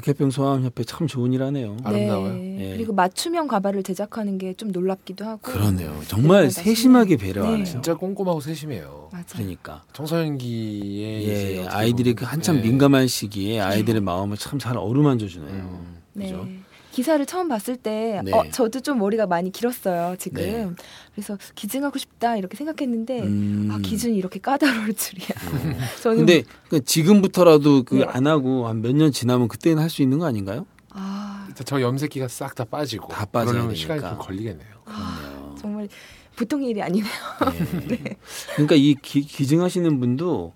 백혈병 0.00 0.30
소아암협회 0.30 0.84
참 0.84 1.06
좋은 1.06 1.32
일 1.32 1.42
하네요. 1.42 1.76
아름다워요. 1.84 2.34
네. 2.34 2.72
예. 2.72 2.76
그리고 2.76 2.92
맞춤형 2.92 3.46
가발을 3.48 3.82
제작하는 3.82 4.38
게 4.38 4.50
좀 4.60 4.72
놀랍기도 4.72 5.24
하고. 5.24 5.40
그러네요. 5.42 5.90
정말 6.08 6.48
대단하다 6.48 6.62
세심하게. 6.62 7.16
배려하네요. 7.16 7.58
네. 7.58 7.64
진짜 7.64 7.94
꼼꼼하고 7.94 8.40
세심해요. 8.40 9.08
맞아요. 9.12 9.24
그러니까. 9.32 9.84
청소년기에 9.92 11.20
이제 11.20 11.56
예, 11.62 11.66
아이들이 11.68 12.14
그 12.14 12.24
한참 12.24 12.56
예. 12.58 12.60
민감한 12.62 13.06
시기에 13.06 13.60
아이들의 13.60 14.00
마음을 14.00 14.36
참 14.36 14.58
잘 14.58 14.76
어루만져 14.76 15.26
주네요. 15.28 15.48
음. 15.50 15.96
네. 16.12 16.26
그죠? 16.26 16.46
기사를 16.92 17.24
처음 17.26 17.48
봤을 17.48 17.76
때, 17.76 18.20
네. 18.24 18.32
어, 18.32 18.44
저도 18.50 18.80
좀 18.80 18.98
머리가 18.98 19.26
많이 19.26 19.50
길었어요, 19.52 20.16
지금. 20.18 20.42
네. 20.42 20.68
그래서 21.14 21.38
기증하고 21.54 21.98
싶다, 21.98 22.36
이렇게 22.36 22.56
생각했는데, 22.56 23.22
음. 23.22 23.68
아, 23.70 23.78
기준이 23.78 24.16
이렇게 24.16 24.40
까다로울 24.40 24.94
줄이야. 24.94 25.28
저는. 26.02 26.18
근데 26.18 26.42
그 26.68 26.84
지금부터라도 26.84 27.84
그 27.84 27.94
네. 27.96 28.04
안 28.08 28.26
하고 28.26 28.66
한 28.68 28.80
몇 28.82 28.92
년 28.94 29.12
지나면 29.12 29.48
그때는 29.48 29.80
할 29.82 29.88
수 29.90 30.02
있는 30.02 30.18
거 30.18 30.26
아닌가요? 30.26 30.66
아, 30.92 31.48
저 31.64 31.80
염색기가 31.80 32.26
싹 32.28 32.54
다 32.54 32.64
빠지고 32.64 33.08
다 33.08 33.24
빠져야. 33.24 33.72
시간이 33.74 34.00
좀 34.00 34.18
걸리겠네요. 34.18 34.68
그렇네요. 34.84 35.54
정말 35.60 35.88
보통 36.36 36.62
일이 36.64 36.82
아니네요. 36.82 37.12
네. 37.88 38.16
그러니까 38.54 38.74
이 38.74 38.94
기, 39.00 39.20
기증하시는 39.20 40.00
분도 40.00 40.52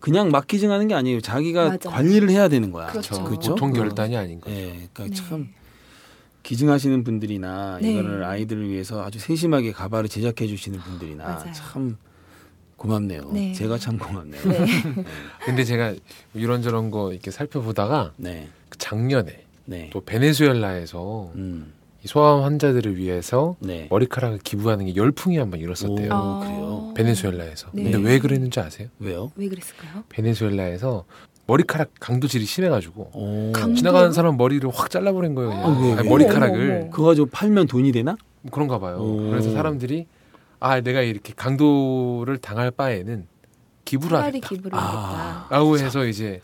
그냥 0.00 0.30
막 0.30 0.46
기증하는 0.46 0.88
게 0.88 0.94
아니에요. 0.94 1.20
자기가 1.20 1.62
맞아요. 1.64 1.78
관리를 1.86 2.28
해야 2.30 2.48
되는 2.48 2.72
거야. 2.72 2.88
그렇죠. 2.88 3.22
그렇죠? 3.24 3.50
보통 3.54 3.70
어. 3.70 3.72
결단이 3.72 4.16
아닌 4.16 4.40
거죠. 4.40 4.54
예, 4.54 4.88
그러니까 4.92 5.04
네. 5.04 5.10
참 5.14 5.48
기증하시는 6.42 7.04
분들이나 7.04 7.78
네. 7.80 7.92
이거를 7.92 8.24
아이들을 8.24 8.68
위해서 8.68 9.04
아주 9.04 9.18
세심하게 9.18 9.72
가발을 9.72 10.08
제작해 10.08 10.46
주시는 10.46 10.78
분들이나 10.80 11.24
맞아요. 11.24 11.52
참 11.52 11.96
고맙네요. 12.76 13.30
네. 13.32 13.52
제가 13.52 13.78
참 13.78 13.98
고맙네요. 13.98 14.42
네. 14.42 14.66
근데 15.44 15.64
제가 15.64 15.94
이런저런 16.34 16.90
거 16.90 17.12
이렇게 17.12 17.30
살펴보다가 17.30 18.12
네, 18.16 18.48
그 18.68 18.78
작년에 18.78 19.44
네. 19.66 19.90
또 19.92 20.00
베네수엘라에서 20.04 21.32
음, 21.36 21.72
이 22.04 22.08
소아암 22.08 22.42
환자들을 22.42 22.96
위해서 22.96 23.54
네. 23.60 23.86
머리카락을 23.88 24.38
기부하는 24.38 24.86
게 24.86 24.96
열풍이 24.96 25.38
한번 25.38 25.60
일었었대요. 25.60 26.10
오, 26.10 26.14
아. 26.14 26.40
그래요? 26.40 26.92
베네수엘라에서. 26.96 27.68
네. 27.72 27.84
근데 27.84 27.98
왜 27.98 28.18
그랬는지 28.18 28.58
아세요? 28.58 28.88
왜요? 28.98 29.30
왜 29.36 29.48
그랬을까요? 29.48 30.02
베네수엘라에서 30.08 31.04
머리카락 31.46 31.90
강도질이 32.00 32.44
심해가지고 32.44 33.10
오, 33.14 33.52
강- 33.52 33.74
지나가는 33.74 34.12
사람 34.12 34.36
머리를 34.36 34.68
확 34.72 34.90
잘라버린 34.90 35.34
거예요. 35.34 35.50
그냥. 35.50 35.64
아, 35.64 35.68
왜, 35.80 35.92
아니, 35.92 36.02
왜? 36.02 36.08
머리카락을. 36.08 36.88
그거 36.90 37.04
가지고 37.04 37.28
팔면 37.30 37.66
돈이 37.66 37.92
되나? 37.92 38.16
그런가 38.50 38.78
봐요. 38.78 38.98
오. 38.98 39.30
그래서 39.30 39.50
사람들이 39.52 40.06
아 40.60 40.80
내가 40.80 41.00
이렇게 41.02 41.32
강도를 41.34 42.38
당할 42.38 42.70
바에는 42.70 43.26
기부를 43.84 44.18
하겠다. 44.18 44.48
기부를 44.48 44.78
아. 44.78 44.80
하겠다. 44.80 45.46
라고 45.56 45.78
해서 45.78 46.04
이제 46.06 46.40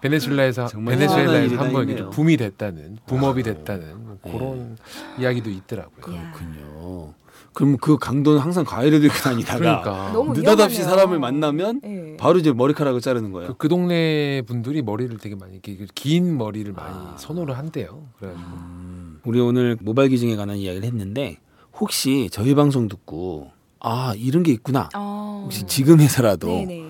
베네수엘라에서 0.00 0.66
베네수엘라에서 0.66 1.56
한번 1.56 1.82
이렇게 1.82 1.92
있네요. 1.92 2.10
붐이 2.10 2.36
됐다는 2.36 2.98
붐업이 3.06 3.40
아. 3.40 3.44
됐다는 3.44 4.04
뭐 4.04 4.16
네. 4.24 4.32
그런 4.32 4.76
이야기도 5.18 5.50
있더라고요. 5.50 6.14
이야. 6.14 6.32
그렇군요. 6.32 7.14
그럼 7.52 7.76
그 7.78 7.98
강도는 7.98 8.38
항상 8.40 8.64
과일을 8.64 9.00
들고 9.00 9.14
다니다가 9.14 10.12
그러니까 10.12 10.32
느닷없이. 10.40 10.82
사람을 10.82 11.18
만나면 11.18 11.80
네. 11.82 12.16
바로 12.16 12.38
이제 12.38 12.52
머리카락을 12.52 13.00
자르는 13.00 13.32
거예요. 13.32 13.48
그, 13.48 13.54
그 13.56 13.68
동네 13.68 14.42
분들이 14.46 14.82
머리를 14.82 15.16
되게 15.18 15.34
많이 15.34 15.54
이렇게 15.54 15.86
긴 15.94 16.38
머리를 16.38 16.72
많이 16.72 16.94
아. 16.94 17.16
선호를 17.18 17.58
한대요. 17.58 18.06
그래가지고 18.18 18.48
음, 18.50 19.20
우리 19.24 19.40
오늘 19.40 19.76
모발 19.80 20.08
기증에 20.08 20.36
관한 20.36 20.56
이야기를 20.58 20.86
했는데 20.86 21.38
혹시 21.78 22.28
저희 22.30 22.54
방송 22.54 22.86
듣고 22.88 23.50
아 23.80 24.14
이런 24.16 24.42
게 24.44 24.52
있구나. 24.52 24.88
어. 24.94 25.40
혹시 25.44 25.66
지금에서라도 25.66 26.46
네네. 26.46 26.89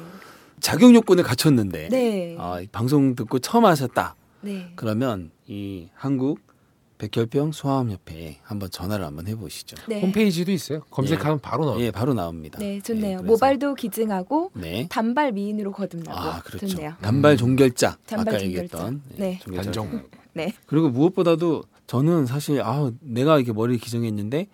자격 0.60 0.94
요건을 0.94 1.24
갖췄는데 1.24 1.88
네. 1.88 2.36
아, 2.38 2.60
방송 2.72 3.14
듣고 3.14 3.38
처음 3.38 3.64
하셨다. 3.64 4.14
네. 4.42 4.72
그러면 4.76 5.30
이 5.46 5.88
한국 5.94 6.40
백혈병 6.98 7.52
소아암협회에 7.52 8.40
한번 8.42 8.70
전화를 8.70 9.06
한번 9.06 9.26
해보시죠. 9.26 9.76
네. 9.88 10.02
홈페이지도 10.02 10.52
있어요. 10.52 10.80
검색하면 10.90 11.38
바로 11.40 11.64
나와요. 11.64 11.80
예, 11.80 11.90
바로 11.90 12.12
나옵니다. 12.12 12.58
네, 12.58 12.78
좋네요. 12.80 13.18
그래서- 13.18 13.32
모발도 13.32 13.74
기증하고 13.74 14.50
네. 14.54 14.86
단발 14.90 15.32
미인으로 15.32 15.72
거듭나고 15.72 16.18
아, 16.18 16.40
그렇죠. 16.42 16.66
좋네요. 16.66 16.92
단발 17.00 17.38
종결자 17.38 17.96
단발 18.06 18.34
아까 18.34 18.38
종결자. 18.38 18.44
얘기했던 18.44 19.02
네. 19.16 19.38
종결자. 19.42 19.72
단정. 19.72 20.02
네. 20.34 20.52
그리고 20.66 20.90
무엇보다도 20.90 21.62
저는 21.86 22.26
사실 22.26 22.60
아 22.60 22.92
내가 23.00 23.38
이렇게 23.38 23.52
머리를 23.54 23.80
기증했는데 23.80 24.46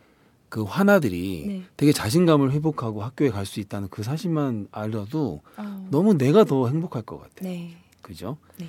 그 0.49 0.63
화나들이 0.63 1.45
네. 1.47 1.63
되게 1.77 1.93
자신감을 1.93 2.53
회복하고 2.53 3.03
학교에 3.03 3.31
갈 3.31 3.47
수 3.47 3.61
있다는 3.61 3.89
그 3.89 4.03
사실만 4.03 4.69
알아도 4.71 5.43
어, 5.57 5.89
너무 5.91 6.15
내가 6.15 6.45
더 6.45 6.69
행복할 6.69 7.03
것 7.03 7.19
같아요. 7.21 7.49
네. 7.51 7.77
그죠? 8.03 8.37
네. 8.59 8.69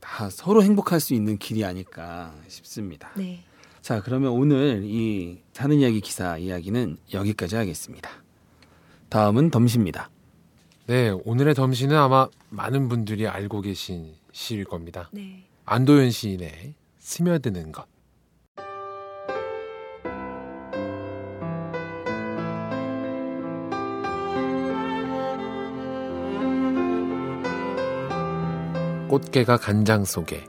다 0.00 0.30
서로 0.30 0.62
행복할 0.62 1.00
수 1.00 1.14
있는 1.14 1.36
길이 1.38 1.64
아닐까 1.64 2.34
싶습니다. 2.48 3.10
네. 3.16 3.42
자, 3.82 4.02
그러면 4.02 4.32
오늘 4.32 4.82
이 4.84 5.40
사는 5.52 5.74
이야기 5.76 6.00
기사 6.00 6.36
이야기는 6.38 6.96
여기까지 7.12 7.56
하겠습니다. 7.56 8.10
다음은 9.08 9.50
덤시입니다. 9.50 10.10
네, 10.86 11.10
오늘의 11.24 11.54
덤시는 11.54 11.96
아마 11.96 12.28
많은 12.48 12.88
분들이 12.88 13.26
알고 13.26 13.60
계신 13.60 14.14
시일 14.32 14.64
겁니다. 14.64 15.08
네. 15.12 15.44
안도현 15.64 16.10
시인의 16.10 16.74
스며드는 16.98 17.72
것. 17.72 17.86
꽃게가 29.10 29.56
간장 29.56 30.04
속에 30.04 30.46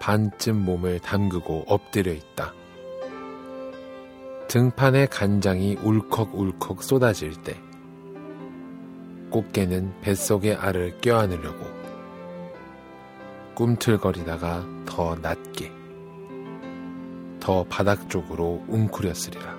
반쯤 0.00 0.56
몸을 0.56 1.00
담그고 1.00 1.64
엎드려 1.66 2.12
있다. 2.12 2.54
등판에 4.48 5.04
간장이 5.04 5.76
울컥울컥 5.82 6.82
쏟아질 6.82 7.34
때 7.42 7.60
꽃게는 9.28 10.00
뱃속의 10.00 10.54
알을 10.56 10.96
껴안으려고 11.02 11.66
꿈틀거리다가 13.54 14.66
더 14.86 15.14
낮게 15.16 15.70
더 17.38 17.64
바닥 17.64 18.08
쪽으로 18.08 18.64
웅크렸으리라 18.66 19.58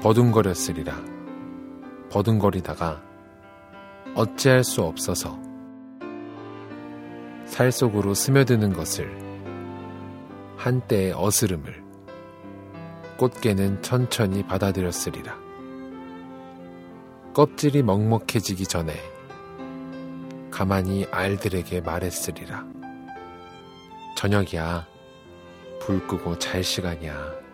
버둥거렸으리라 0.00 0.98
버둥거리다가 2.08 3.05
어찌할 4.16 4.64
수 4.64 4.82
없어서 4.82 5.38
살 7.44 7.70
속으로 7.70 8.14
스며드는 8.14 8.72
것을 8.72 9.16
한때의 10.56 11.12
어스름을 11.14 11.84
꽃게는 13.18 13.82
천천히 13.82 14.42
받아들였으리라 14.42 15.46
껍질이 17.32 17.82
먹먹해지기 17.82 18.64
전에 18.64 18.94
가만히 20.56 21.06
알들에게 21.10 21.82
말했으리라. 21.82 22.64
저녁이야. 24.16 24.86
불 25.82 26.06
끄고 26.06 26.38
잘 26.38 26.64
시간이야. 26.64 27.45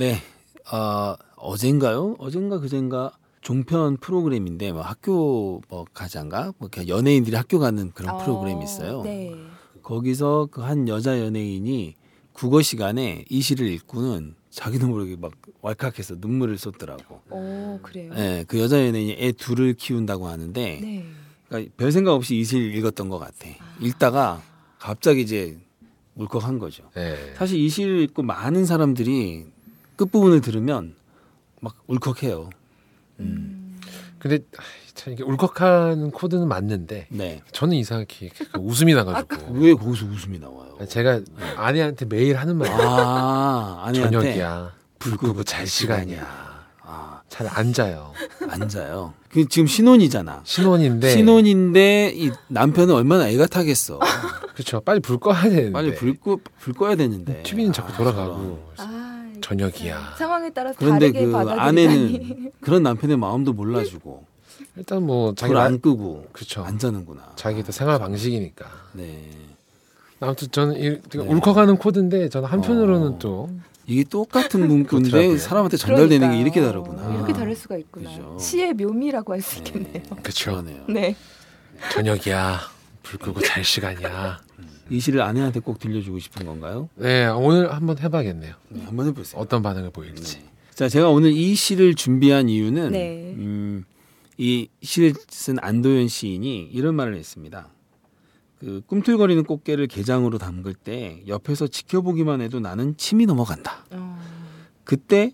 네, 0.00 0.16
어, 0.72 1.14
어젠가요? 1.36 2.16
어젠가 2.18 2.58
그젠가 2.58 3.12
종편 3.42 3.98
프로그램인데 3.98 4.72
뭐 4.72 4.80
학교 4.80 5.60
뭐 5.68 5.84
가장가 5.92 6.54
뭐 6.56 6.70
그냥 6.72 6.88
연예인들이 6.88 7.36
학교 7.36 7.58
가는 7.58 7.90
그런 7.92 8.14
어, 8.14 8.18
프로그램이 8.18 8.64
있어요. 8.64 9.02
네. 9.02 9.30
거기서 9.82 10.48
그 10.50 10.62
한 10.62 10.88
여자 10.88 11.20
연예인이 11.20 11.94
국어 12.32 12.62
시간에 12.62 13.26
이 13.28 13.42
시를 13.42 13.66
읽고는 13.68 14.34
자기도 14.48 14.86
모르게 14.88 15.16
막 15.16 15.32
왈칵해서 15.60 16.14
눈물을 16.18 16.56
쏟더라고. 16.56 17.20
오, 17.28 17.78
그래요. 17.82 18.14
네, 18.14 18.44
그 18.48 18.58
여자 18.58 18.82
연예인이 18.86 19.16
애 19.18 19.32
둘을 19.32 19.74
키운다고 19.74 20.28
하는데 20.28 20.78
네. 20.80 21.04
그러니까 21.48 21.72
별 21.76 21.92
생각 21.92 22.14
없이 22.14 22.36
이 22.36 22.44
시를 22.44 22.74
읽었던 22.74 23.10
것 23.10 23.18
같아. 23.18 23.48
읽다가 23.80 24.40
갑자기 24.78 25.20
이제 25.20 25.58
울컥한 26.14 26.58
거죠. 26.58 26.84
네. 26.94 27.34
사실 27.36 27.58
이 27.58 27.68
시를 27.68 28.00
읽고 28.00 28.22
많은 28.22 28.64
사람들이 28.64 29.46
끝부분을 30.00 30.40
들으면 30.40 30.94
막 31.60 31.76
울컥해요. 31.86 32.48
음. 33.20 33.78
근데 34.18 34.38
아이, 34.56 34.64
참 34.94 35.12
이게 35.12 35.22
울컥하는 35.22 36.10
코드는 36.10 36.48
맞는데 36.48 37.06
네. 37.10 37.42
저는 37.52 37.76
이상하게 37.76 38.30
그 38.52 38.60
웃음이 38.60 38.94
나가지고 38.94 39.52
왜 39.52 39.74
거기서 39.74 40.06
웃음이 40.06 40.38
나와요? 40.38 40.78
제가 40.88 41.20
아내한테 41.56 42.06
매일 42.06 42.36
하는 42.36 42.56
말이에요. 42.56 42.78
아, 42.80 43.82
아내한테 43.84 44.16
저녁이야. 44.16 44.72
불 44.98 45.16
끄고 45.18 45.44
잘 45.44 45.66
시간이야. 45.66 46.26
아, 46.82 47.20
잘 47.28 47.46
앉아요. 47.46 48.12
앉아요. 48.48 49.12
그 49.30 49.46
지금 49.48 49.66
신혼이잖아. 49.66 50.42
신혼인데 50.44 51.10
신혼인데 51.10 52.12
이 52.14 52.30
남편은 52.48 52.94
얼마나 52.94 53.28
애가 53.28 53.46
타겠어. 53.46 54.00
그렇죠. 54.54 54.80
빨리 54.80 55.00
불 55.00 55.18
꺼야 55.18 55.42
되는데 55.42 55.72
빨리 55.72 55.94
불, 55.94 56.18
꺼, 56.18 56.38
불 56.58 56.74
꺼야 56.74 56.96
되는데. 56.96 57.42
TV는 57.42 57.72
자꾸 57.72 57.92
아, 57.92 57.96
돌아가고 57.96 58.70
아, 58.78 58.99
저녁이야. 59.50 60.14
상황에 60.16 60.50
따라서 60.50 60.76
그런데 60.78 61.06
다르게 61.12 61.26
그 61.26 61.32
받아들이다니. 61.32 61.68
아내는 61.68 62.52
그런 62.62 62.82
남편의 62.84 63.16
마음도 63.16 63.52
몰라주고 63.52 64.24
일단 64.76 65.02
뭐 65.04 65.34
자기 65.34 65.54
안 65.56 65.80
끄고 65.80 66.26
그렇죠. 66.32 66.62
안 66.62 66.78
자는구나. 66.78 67.32
자기도 67.36 67.72
생활 67.72 67.98
방식이니까. 67.98 68.66
네. 68.92 69.28
아무튼 70.20 70.48
저는 70.50 70.76
이 70.76 71.00
되게 71.08 71.24
네. 71.24 71.32
울컥하는 71.32 71.76
코드인데 71.78 72.28
저는 72.28 72.48
한편으로는 72.48 73.06
어. 73.14 73.18
또 73.18 73.50
이게 73.86 74.04
똑같은 74.04 74.68
문구인데. 74.68 75.38
사람한테 75.38 75.76
전달되는 75.76 76.10
게 76.30 76.36
그러니까요. 76.36 76.40
이렇게 76.42 76.60
다르구나. 76.60 77.14
이렇게 77.16 77.32
다를 77.32 77.56
수가 77.56 77.76
있구나. 77.76 78.08
그죠. 78.10 78.36
시의 78.38 78.74
묘미라고 78.74 79.32
할 79.32 79.42
수 79.42 79.58
있겠네요. 79.58 80.02
그쵸. 80.22 80.50
그러네요. 80.52 80.84
네. 80.88 81.16
저녁이야. 81.92 82.60
불 83.02 83.18
끄고 83.18 83.40
잘 83.40 83.64
시간이야. 83.64 84.40
이 84.90 84.98
시를 85.00 85.22
아내한테 85.22 85.60
꼭 85.60 85.78
들려주고 85.78 86.18
싶은 86.18 86.44
건가요? 86.46 86.88
네, 86.96 87.26
오늘 87.28 87.72
한번 87.72 87.98
해봐야겠네요. 87.98 88.54
네, 88.70 88.82
한번 88.84 89.06
해보세요. 89.06 89.40
어떤 89.40 89.62
반응을 89.62 89.90
보일지. 89.90 90.38
네. 90.38 90.44
자, 90.74 90.88
제가 90.88 91.10
오늘 91.10 91.32
이 91.32 91.54
시를 91.54 91.94
준비한 91.94 92.48
이유는 92.48 92.90
네. 92.92 93.34
음, 93.36 93.84
이 94.36 94.68
시를 94.82 95.14
쓴 95.28 95.56
안도현 95.60 96.08
시인이 96.08 96.70
이런 96.72 96.94
말을 96.96 97.14
했습니다. 97.16 97.68
그 98.58 98.82
꿈틀거리는 98.86 99.44
꽃게를 99.44 99.86
게장으로 99.86 100.38
담글 100.38 100.74
때 100.74 101.22
옆에서 101.26 101.66
지켜보기만 101.66 102.40
해도 102.40 102.60
나는 102.60 102.96
침이 102.96 103.26
넘어간다. 103.26 103.84
어, 103.90 104.18
그때 104.84 105.32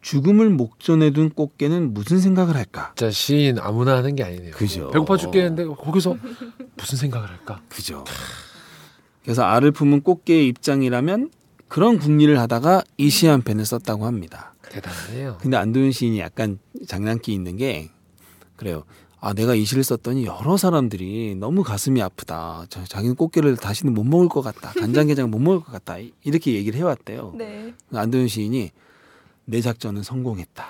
죽음을 0.00 0.50
목전에 0.50 1.10
둔 1.10 1.30
꽃게는 1.30 1.94
무슨 1.94 2.20
생각을 2.20 2.54
할까? 2.54 2.92
진짜 2.96 3.10
시인 3.10 3.58
아무나 3.58 3.96
하는 3.96 4.14
게 4.14 4.22
아니네요. 4.22 4.52
그죠. 4.52 4.90
배고파 4.90 5.16
죽겠는데 5.16 5.64
거기서 5.64 6.16
무슨 6.76 6.98
생각을 6.98 7.28
할까? 7.28 7.60
그죠. 7.68 8.04
그래서 9.24 9.42
알을 9.42 9.72
품은 9.72 10.02
꽃게의 10.02 10.46
입장이라면 10.48 11.30
그런 11.68 11.98
궁리를 11.98 12.38
하다가 12.38 12.84
이 12.98 13.08
시 13.08 13.26
한 13.26 13.42
편을 13.42 13.64
썼다고 13.64 14.06
합니다. 14.06 14.54
대단하네요. 14.70 15.38
근데 15.40 15.56
안도현 15.56 15.92
시인이 15.92 16.18
약간 16.20 16.58
장난기 16.86 17.32
있는 17.32 17.56
게 17.56 17.90
그래요. 18.56 18.84
아 19.20 19.32
내가 19.32 19.54
이 19.54 19.64
시를 19.64 19.82
썼더니 19.82 20.26
여러 20.26 20.56
사람들이 20.58 21.34
너무 21.36 21.62
가슴이 21.62 22.02
아프다. 22.02 22.66
자, 22.68 22.84
자기는 22.84 23.14
꽃게를 23.16 23.56
다시는 23.56 23.94
못 23.94 24.04
먹을 24.04 24.28
것 24.28 24.42
같다. 24.42 24.72
간장게장 24.78 25.30
못 25.30 25.38
먹을 25.38 25.60
것 25.60 25.72
같다. 25.72 25.98
이- 25.98 26.12
이렇게 26.24 26.52
얘기를 26.52 26.78
해왔대요. 26.78 27.32
네. 27.38 27.72
안도현 27.94 28.28
시인이 28.28 28.70
내 29.46 29.60
작전은 29.62 30.02
성공했다. 30.02 30.66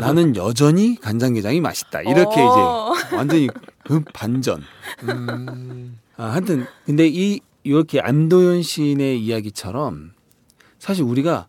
나는 0.00 0.36
여전히 0.36 0.94
간장게장이 1.00 1.60
맛있다. 1.60 2.02
이렇게 2.02 2.40
어. 2.40 2.92
이제 3.08 3.16
완전히 3.16 3.48
그 3.84 4.00
반전. 4.12 4.62
음, 5.02 5.98
아, 6.16 6.26
하여튼 6.30 6.66
근데 6.84 7.08
이 7.08 7.40
이렇게 7.66 8.00
안도현 8.00 8.62
시인의 8.62 9.20
이야기처럼 9.22 10.12
사실 10.78 11.02
우리가 11.04 11.48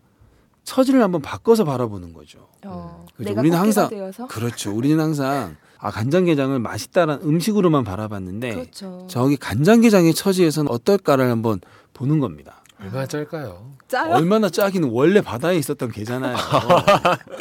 처지를 0.64 1.02
한번 1.04 1.22
바꿔서 1.22 1.64
바라보는 1.64 2.12
거죠. 2.14 2.48
어, 2.66 3.06
그죠. 3.16 3.30
내가 3.30 3.42
우리는 3.42 3.58
항상 3.58 3.88
되어서 3.90 4.26
그렇죠. 4.28 4.74
우리는 4.76 5.00
항상 5.00 5.56
아 5.78 5.92
간장게장을 5.92 6.58
맛있다라는 6.60 7.24
음식으로만 7.24 7.84
바라봤는데 7.84 8.56
그렇죠. 8.56 9.06
저기 9.10 9.38
간장게장의 9.38 10.14
처지에서는 10.16 10.72
어떨까를 10.72 11.30
한번 11.30 11.62
보는 11.94 12.20
겁니다. 12.20 12.64
얼마나 12.82 13.06
짤까요? 13.06 13.74
짜요? 13.88 14.14
얼마나 14.16 14.50
짜기는 14.50 14.90
원래 14.92 15.22
바다에 15.22 15.58
있었던 15.58 15.92
개잖아요. 15.92 16.36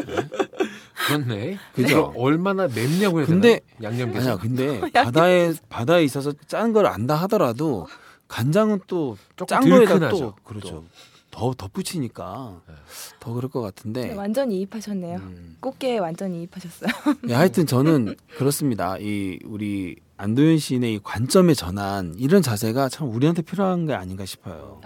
그렇네. 1.08 1.56
그죠? 1.74 2.10
그럼 2.10 2.14
얼마나 2.16 2.68
맵냐고 2.68 3.18
해야 3.20 3.26
근데- 3.26 3.60
되나? 3.78 3.90
양념게장. 3.90 4.22
아니야, 4.22 4.36
근데 4.38 4.80
바다에 4.92 5.52
바다에 5.68 6.04
있어서 6.04 6.32
짠 6.46 6.72
걸 6.72 6.86
안다 6.86 7.14
하더라도 7.16 7.86
간장은 8.28 8.80
또 8.86 9.16
조금 9.36 9.46
짠 9.46 9.68
거에다. 9.68 10.08
또 10.10 10.34
그렇죠. 10.44 10.84
더 11.30 11.52
덧붙이니까 11.52 12.62
네. 12.66 12.74
더 13.20 13.34
그럴 13.34 13.50
것 13.50 13.60
같은데. 13.60 14.08
네, 14.08 14.14
완전 14.14 14.50
이입하셨네요. 14.50 15.18
음. 15.18 15.56
꽃게에 15.60 15.98
완전 15.98 16.34
이입하셨어요. 16.34 16.90
예, 17.28 17.34
하여튼 17.34 17.66
저는 17.66 18.16
그렇습니다. 18.38 18.96
이 18.98 19.38
우리 19.44 19.96
안도현 20.16 20.58
시인의 20.58 20.94
이 20.94 21.00
관점의 21.02 21.54
전환 21.54 22.14
이런 22.18 22.40
자세가 22.40 22.88
참 22.88 23.10
우리한테 23.10 23.42
필요한 23.42 23.84
게 23.84 23.92
아닌가 23.92 24.24
싶어요. 24.24 24.80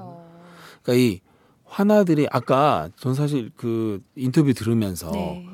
그러니까 0.83 0.95
이 0.95 1.21
화나들이 1.67 2.27
아까 2.33 2.91
전 2.97 3.15
사실 3.15 3.53
그 3.57 4.03
인터뷰 4.17 4.53
들으면서 4.53 5.13
네. 5.13 5.47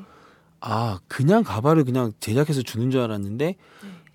아 0.59 0.99
그냥 1.07 1.43
가발을 1.43 1.83
그냥 1.83 2.11
제작해서 2.19 2.63
주는 2.63 2.89
줄 2.89 3.01
알았는데 3.01 3.45
네. 3.45 3.57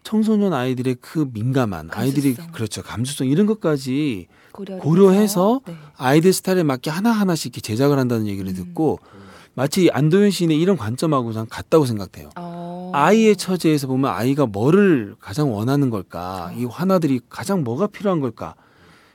청소년 0.02 0.52
아이들의 0.52 0.96
그 1.00 1.28
민감한 1.32 1.88
아이들이 1.92 2.34
감수성. 2.34 2.52
그렇죠 2.52 2.82
감수성 2.82 3.26
이런 3.28 3.46
것까지 3.46 4.26
고려해서 4.52 5.12
해서, 5.12 5.60
네. 5.66 5.76
아이들 5.96 6.32
스타일에 6.32 6.62
맞게 6.62 6.90
하나 6.90 7.10
하나씩 7.10 7.46
이렇게 7.46 7.60
제작을 7.60 7.98
한다는 7.98 8.26
얘기를 8.26 8.50
음. 8.50 8.54
듣고 8.54 8.98
마치 9.54 9.90
안도현 9.92 10.30
시인의 10.30 10.58
이런 10.58 10.76
관점하고 10.76 11.32
전 11.32 11.46
같다고 11.48 11.86
생각해요. 11.86 12.30
어. 12.36 12.90
아이의 12.94 13.36
처지에서 13.36 13.86
보면 13.86 14.10
아이가 14.10 14.46
뭐를 14.46 15.14
가장 15.20 15.54
원하는 15.54 15.90
걸까? 15.90 16.52
이 16.56 16.64
화나들이 16.64 17.20
가장 17.28 17.64
뭐가 17.64 17.86
필요한 17.86 18.20
걸까? 18.20 18.54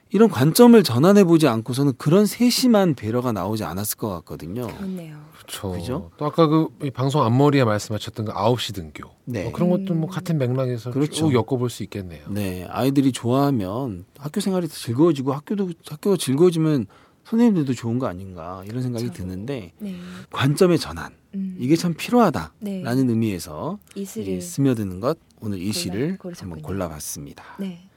이런 0.10 0.30
관점을 0.30 0.82
전환해 0.84 1.24
보지 1.24 1.48
않고서는 1.48 1.94
그런 1.98 2.26
세심한 2.26 2.96
배려가 2.96 3.32
나오지 3.32 3.64
않았을 3.64 3.98
것 3.98 4.10
같거든요. 4.10 4.68
그렇네요. 4.68 5.18
그렇죠. 5.38 5.72
그죠? 5.72 6.12
또 6.18 6.26
아까 6.26 6.48
그이 6.48 6.92
방송 6.92 7.24
앞머리에 7.24 7.64
말씀하셨던 7.64 8.26
그 8.28 8.32
9시 8.34 8.74
등교. 8.76 9.10
네. 9.26 9.44
뭐 9.44 9.52
그런 9.52 9.70
것도 9.70 9.94
뭐 9.94 10.10
음. 10.10 10.10
같은 10.10 10.38
맥락에서 10.38 10.92
그렇죠. 10.92 11.12
쭉 11.14 11.34
엮어볼 11.34 11.70
수 11.70 11.84
있겠네요. 11.84 12.26
네, 12.30 12.66
아이들이 12.70 13.12
좋아하면 13.12 14.06
학교 14.18 14.40
생활이 14.40 14.68
더 14.68 14.74
즐거워지고 14.74 15.34
학교도 15.34 15.70
학교가 15.90 16.18
즐거워지면 16.18 16.88
선생님들도 17.26 17.74
좋은 17.74 18.00
거 18.00 18.08
아닌가 18.08 18.64
이런 18.66 18.82
생각이 18.82 19.06
그렇죠. 19.06 19.24
드는데 19.24 19.74
네. 19.80 19.96
관점의 20.32 20.80
전환 20.80 21.14
음. 21.36 21.58
이게 21.60 21.76
참 21.76 21.94
필요하다라는 21.94 22.54
네. 22.62 22.84
의미에서 22.86 23.80
이 23.96 24.06
시를 24.06 24.34
이 24.36 24.42
스며드는 24.42 25.02
것 25.02 25.18
오늘 25.42 25.60
이 25.60 25.66
골라- 25.72 25.74
시를. 25.74 26.18
한번 26.40 26.62
골라봤습니다. 26.62 27.44
네. 27.60 27.90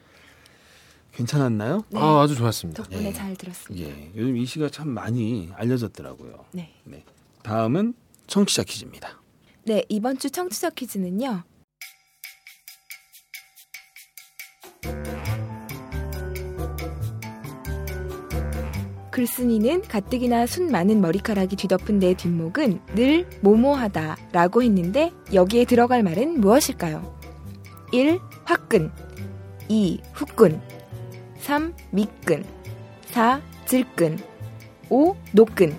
괜찮았나요? 1.12 1.84
네. 1.90 2.00
아, 2.00 2.22
아주 2.22 2.34
좋았습니다. 2.34 2.82
덕분에 2.82 3.02
네. 3.02 3.12
잘 3.12 3.36
들었습니다. 3.36 3.88
예, 3.88 4.10
요즘 4.16 4.36
이 4.36 4.46
시가 4.46 4.68
참 4.70 4.88
많이 4.88 5.50
알려졌더라고요. 5.54 6.44
네. 6.52 6.72
다음은 7.42 7.94
청취자 8.26 8.62
퀴즈입니다. 8.64 9.20
네, 9.64 9.84
이번 9.88 10.18
주 10.18 10.30
청취자 10.30 10.70
퀴즈는요. 10.70 11.42
글쓴이는 19.10 19.82
가뜩이나 19.82 20.46
순 20.46 20.70
많은 20.70 21.00
머리카락이 21.00 21.56
뒤덮은 21.56 21.98
내 21.98 22.14
뒷목은 22.14 22.80
늘 22.94 23.28
모모하다 23.42 24.16
라고 24.32 24.62
했는데 24.62 25.12
여기에 25.34 25.64
들어갈 25.66 26.02
말은 26.02 26.40
무엇일까요? 26.40 27.18
1. 27.92 28.18
화끈 28.44 28.90
2. 29.68 30.00
후끈 30.14 30.60
3. 31.40 31.74
미끈 31.90 32.44
4. 33.06 33.40
질끈 33.66 34.18
5. 34.88 35.16
노끈 35.32 35.74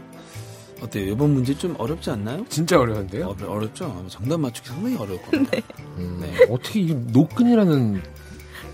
어때요? 0.81 1.11
이번 1.11 1.33
문제 1.33 1.53
좀 1.55 1.75
어렵지 1.77 2.09
않나요? 2.09 2.43
진짜 2.49 2.79
어려운데요? 2.79 3.27
어, 3.27 3.35
어렵죠. 3.47 4.03
정답 4.09 4.39
맞추기 4.39 4.67
상당히 4.67 4.97
어려울 4.97 5.21
겁니다. 5.21 5.57
음, 5.97 6.17
네. 6.21 6.45
어떻게 6.49 6.79
이 6.81 6.93
노끈이라는 6.93 8.01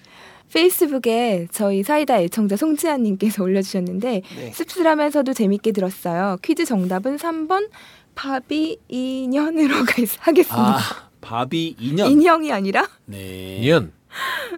페이스북에 0.53 1.47
저희 1.51 1.83
사이다 1.83 2.19
애청자 2.21 2.55
송지아님께서 2.55 3.43
올려주셨는데 3.43 4.21
네. 4.37 4.51
씁쓸하면서도 4.53 5.33
재밌게 5.33 5.71
들었어요. 5.71 6.37
퀴즈 6.41 6.65
정답은 6.65 7.17
3번 7.17 7.69
바비 8.13 8.77
인형으로 8.87 9.75
가- 9.85 10.03
하겠습니다. 10.19 10.77
아, 10.77 10.79
바비 11.19 11.75
인형. 11.79 12.09
인형이 12.09 12.51
아니라 12.51 12.87
네. 13.05 13.57
이연. 13.61 13.91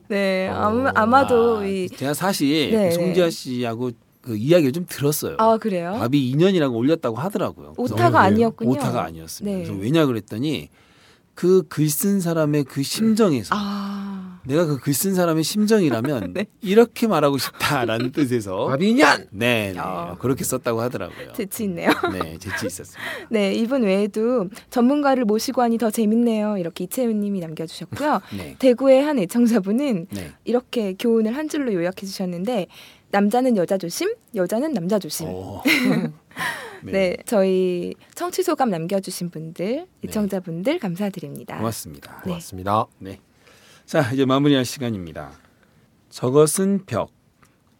네 0.07 0.49
어, 0.49 0.53
아마, 0.53 0.91
아마도 0.93 1.59
아, 1.59 1.65
이 1.65 1.89
제가 1.89 2.13
사실 2.13 2.69
네, 2.71 2.89
그 2.89 2.95
송지아 2.95 3.29
씨하고 3.31 3.91
그 4.21 4.35
이야기를 4.37 4.73
좀 4.73 4.85
들었어요. 4.87 5.35
아 5.39 5.57
그래요? 5.57 5.95
바비 5.97 6.29
인연이라고 6.29 6.77
올렸다고 6.77 7.15
하더라고요. 7.15 7.73
오타가? 7.77 8.19
아니었군요. 8.21 8.69
오타가 8.71 9.03
아니었습니다. 9.05 9.57
네. 9.57 9.63
그래서 9.63 9.81
왜냐 9.81 10.05
그랬더니 10.05 10.69
그 11.37 11.61
글 11.69 11.87
쓴 11.87 12.19
사람의 12.19 12.63
그 12.65 12.81
심정에서 12.81 13.53
아 13.55 14.39
내가 14.47 14.65
그 14.65 14.79
글 14.79 14.91
쓴 14.93 15.13
사람의 15.13 15.43
심정이라면 15.43 16.33
네. 16.33 16.45
이렇게 16.61 17.05
말하고 17.05 17.37
싶다라는 17.37 18.11
뜻에서 18.11 18.65
바비년. 18.69 19.27
네, 19.29 19.71
네 19.75 19.79
어. 19.79 20.17
그렇게 20.19 20.43
썼다고 20.43 20.81
하더라고요. 20.81 21.33
재치 21.33 21.65
있네요. 21.65 21.91
네, 22.11 22.37
재치 22.39 22.65
있었습니다. 22.65 23.03
네 23.29 23.53
이분 23.53 23.83
외에도 23.83 24.47
전문가를 24.71 25.25
모시고 25.25 25.61
하니 25.61 25.77
더 25.77 25.91
재밌네요. 25.91 26.57
이렇게 26.57 26.85
이채훈님이 26.85 27.39
남겨주셨고요. 27.41 28.21
네, 28.35 28.55
대구의 28.57 29.03
한 29.03 29.19
애청자분은 29.19 30.07
네. 30.09 30.31
이렇게 30.43 30.95
교훈을 30.97 31.35
한 31.37 31.49
줄로 31.49 31.71
요약해 31.71 32.05
주셨는데 32.07 32.65
남자는 33.11 33.57
여자 33.57 33.77
조심, 33.77 34.11
여자는 34.35 34.73
남자 34.73 34.97
조심. 34.97 35.27
오. 36.83 36.91
네. 36.91 37.17
저희 37.25 37.93
청취 38.15 38.43
소감 38.43 38.69
남겨주신 38.69 39.29
분들, 39.29 39.87
애청자분들 40.05 40.79
감사드립니다. 40.79 41.57
고맙습니다. 41.57 42.17
네. 42.17 42.23
고맙습니다. 42.23 42.85
네. 42.99 43.19
자, 43.85 44.11
이제 44.13 44.25
마무리할 44.25 44.65
시간입니다. 44.65 45.31
저것은 46.09 46.85
벽. 46.85 47.11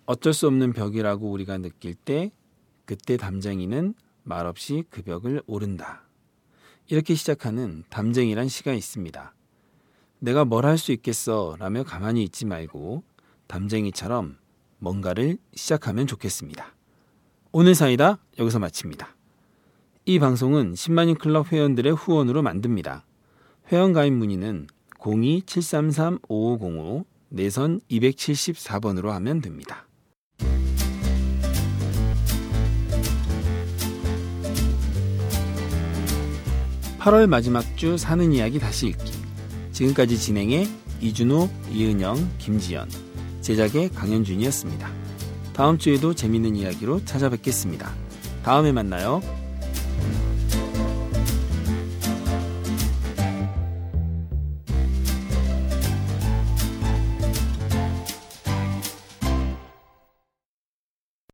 어쩔 0.06 0.34
수 0.34 0.48
없는 0.48 0.72
벽이라고 0.74 1.30
우리가 1.30 1.58
느낄 1.58 1.94
때 1.94 2.32
그때 2.86 3.18
담쟁이는 3.18 3.94
말없이 4.24 4.84
그 4.90 5.02
벽을 5.02 5.42
오른다. 5.48 6.04
이렇게 6.88 7.14
시작하는 7.16 7.84
담쟁이란 7.90 8.48
시가 8.48 8.74
있습니다. 8.74 9.34
내가 10.20 10.46
뭘 10.46 10.66
할 10.66 10.78
수 10.78 10.92
있겠어 10.94 11.56
라며 11.60 11.84
가만히 11.84 12.24
있지 12.24 12.46
말고 12.46 13.04
담쟁이처럼 13.48 14.38
뭔가를 14.80 15.38
시작하면 15.56 16.08
좋겠습니다. 16.08 16.74
오늘 17.60 17.74
사이다 17.74 18.20
여기서 18.38 18.60
마칩니다. 18.60 19.16
이 20.06 20.20
방송은 20.20 20.74
10만인 20.74 21.18
클럽 21.18 21.52
회원들의 21.52 21.92
후원으로 21.92 22.44
만듭니다. 22.44 23.04
회원 23.72 23.94
가입 23.94 24.14
문의는 24.14 24.68
02-733-5505 25.00 27.06
내선 27.30 27.82
274번으로 27.90 29.08
하면 29.08 29.42
됩니다. 29.42 29.88
8월 37.00 37.26
마지막 37.26 37.64
주 37.76 37.98
사는 37.98 38.32
이야기 38.34 38.60
다시 38.60 38.90
읽기. 38.90 39.14
지금까지 39.72 40.20
진행해 40.20 40.68
이준호, 41.02 41.50
이은영, 41.72 42.34
김지연, 42.38 42.88
제작의 43.42 43.90
강현준이었습니다. 43.90 45.07
다음 45.58 45.80
주에도 45.80 46.14
재밌는 46.14 46.56
이야기로 46.56 47.04
찾아뵙겠습니다. 47.04 47.90
다음에 48.44 48.72
만나요. 48.72 49.22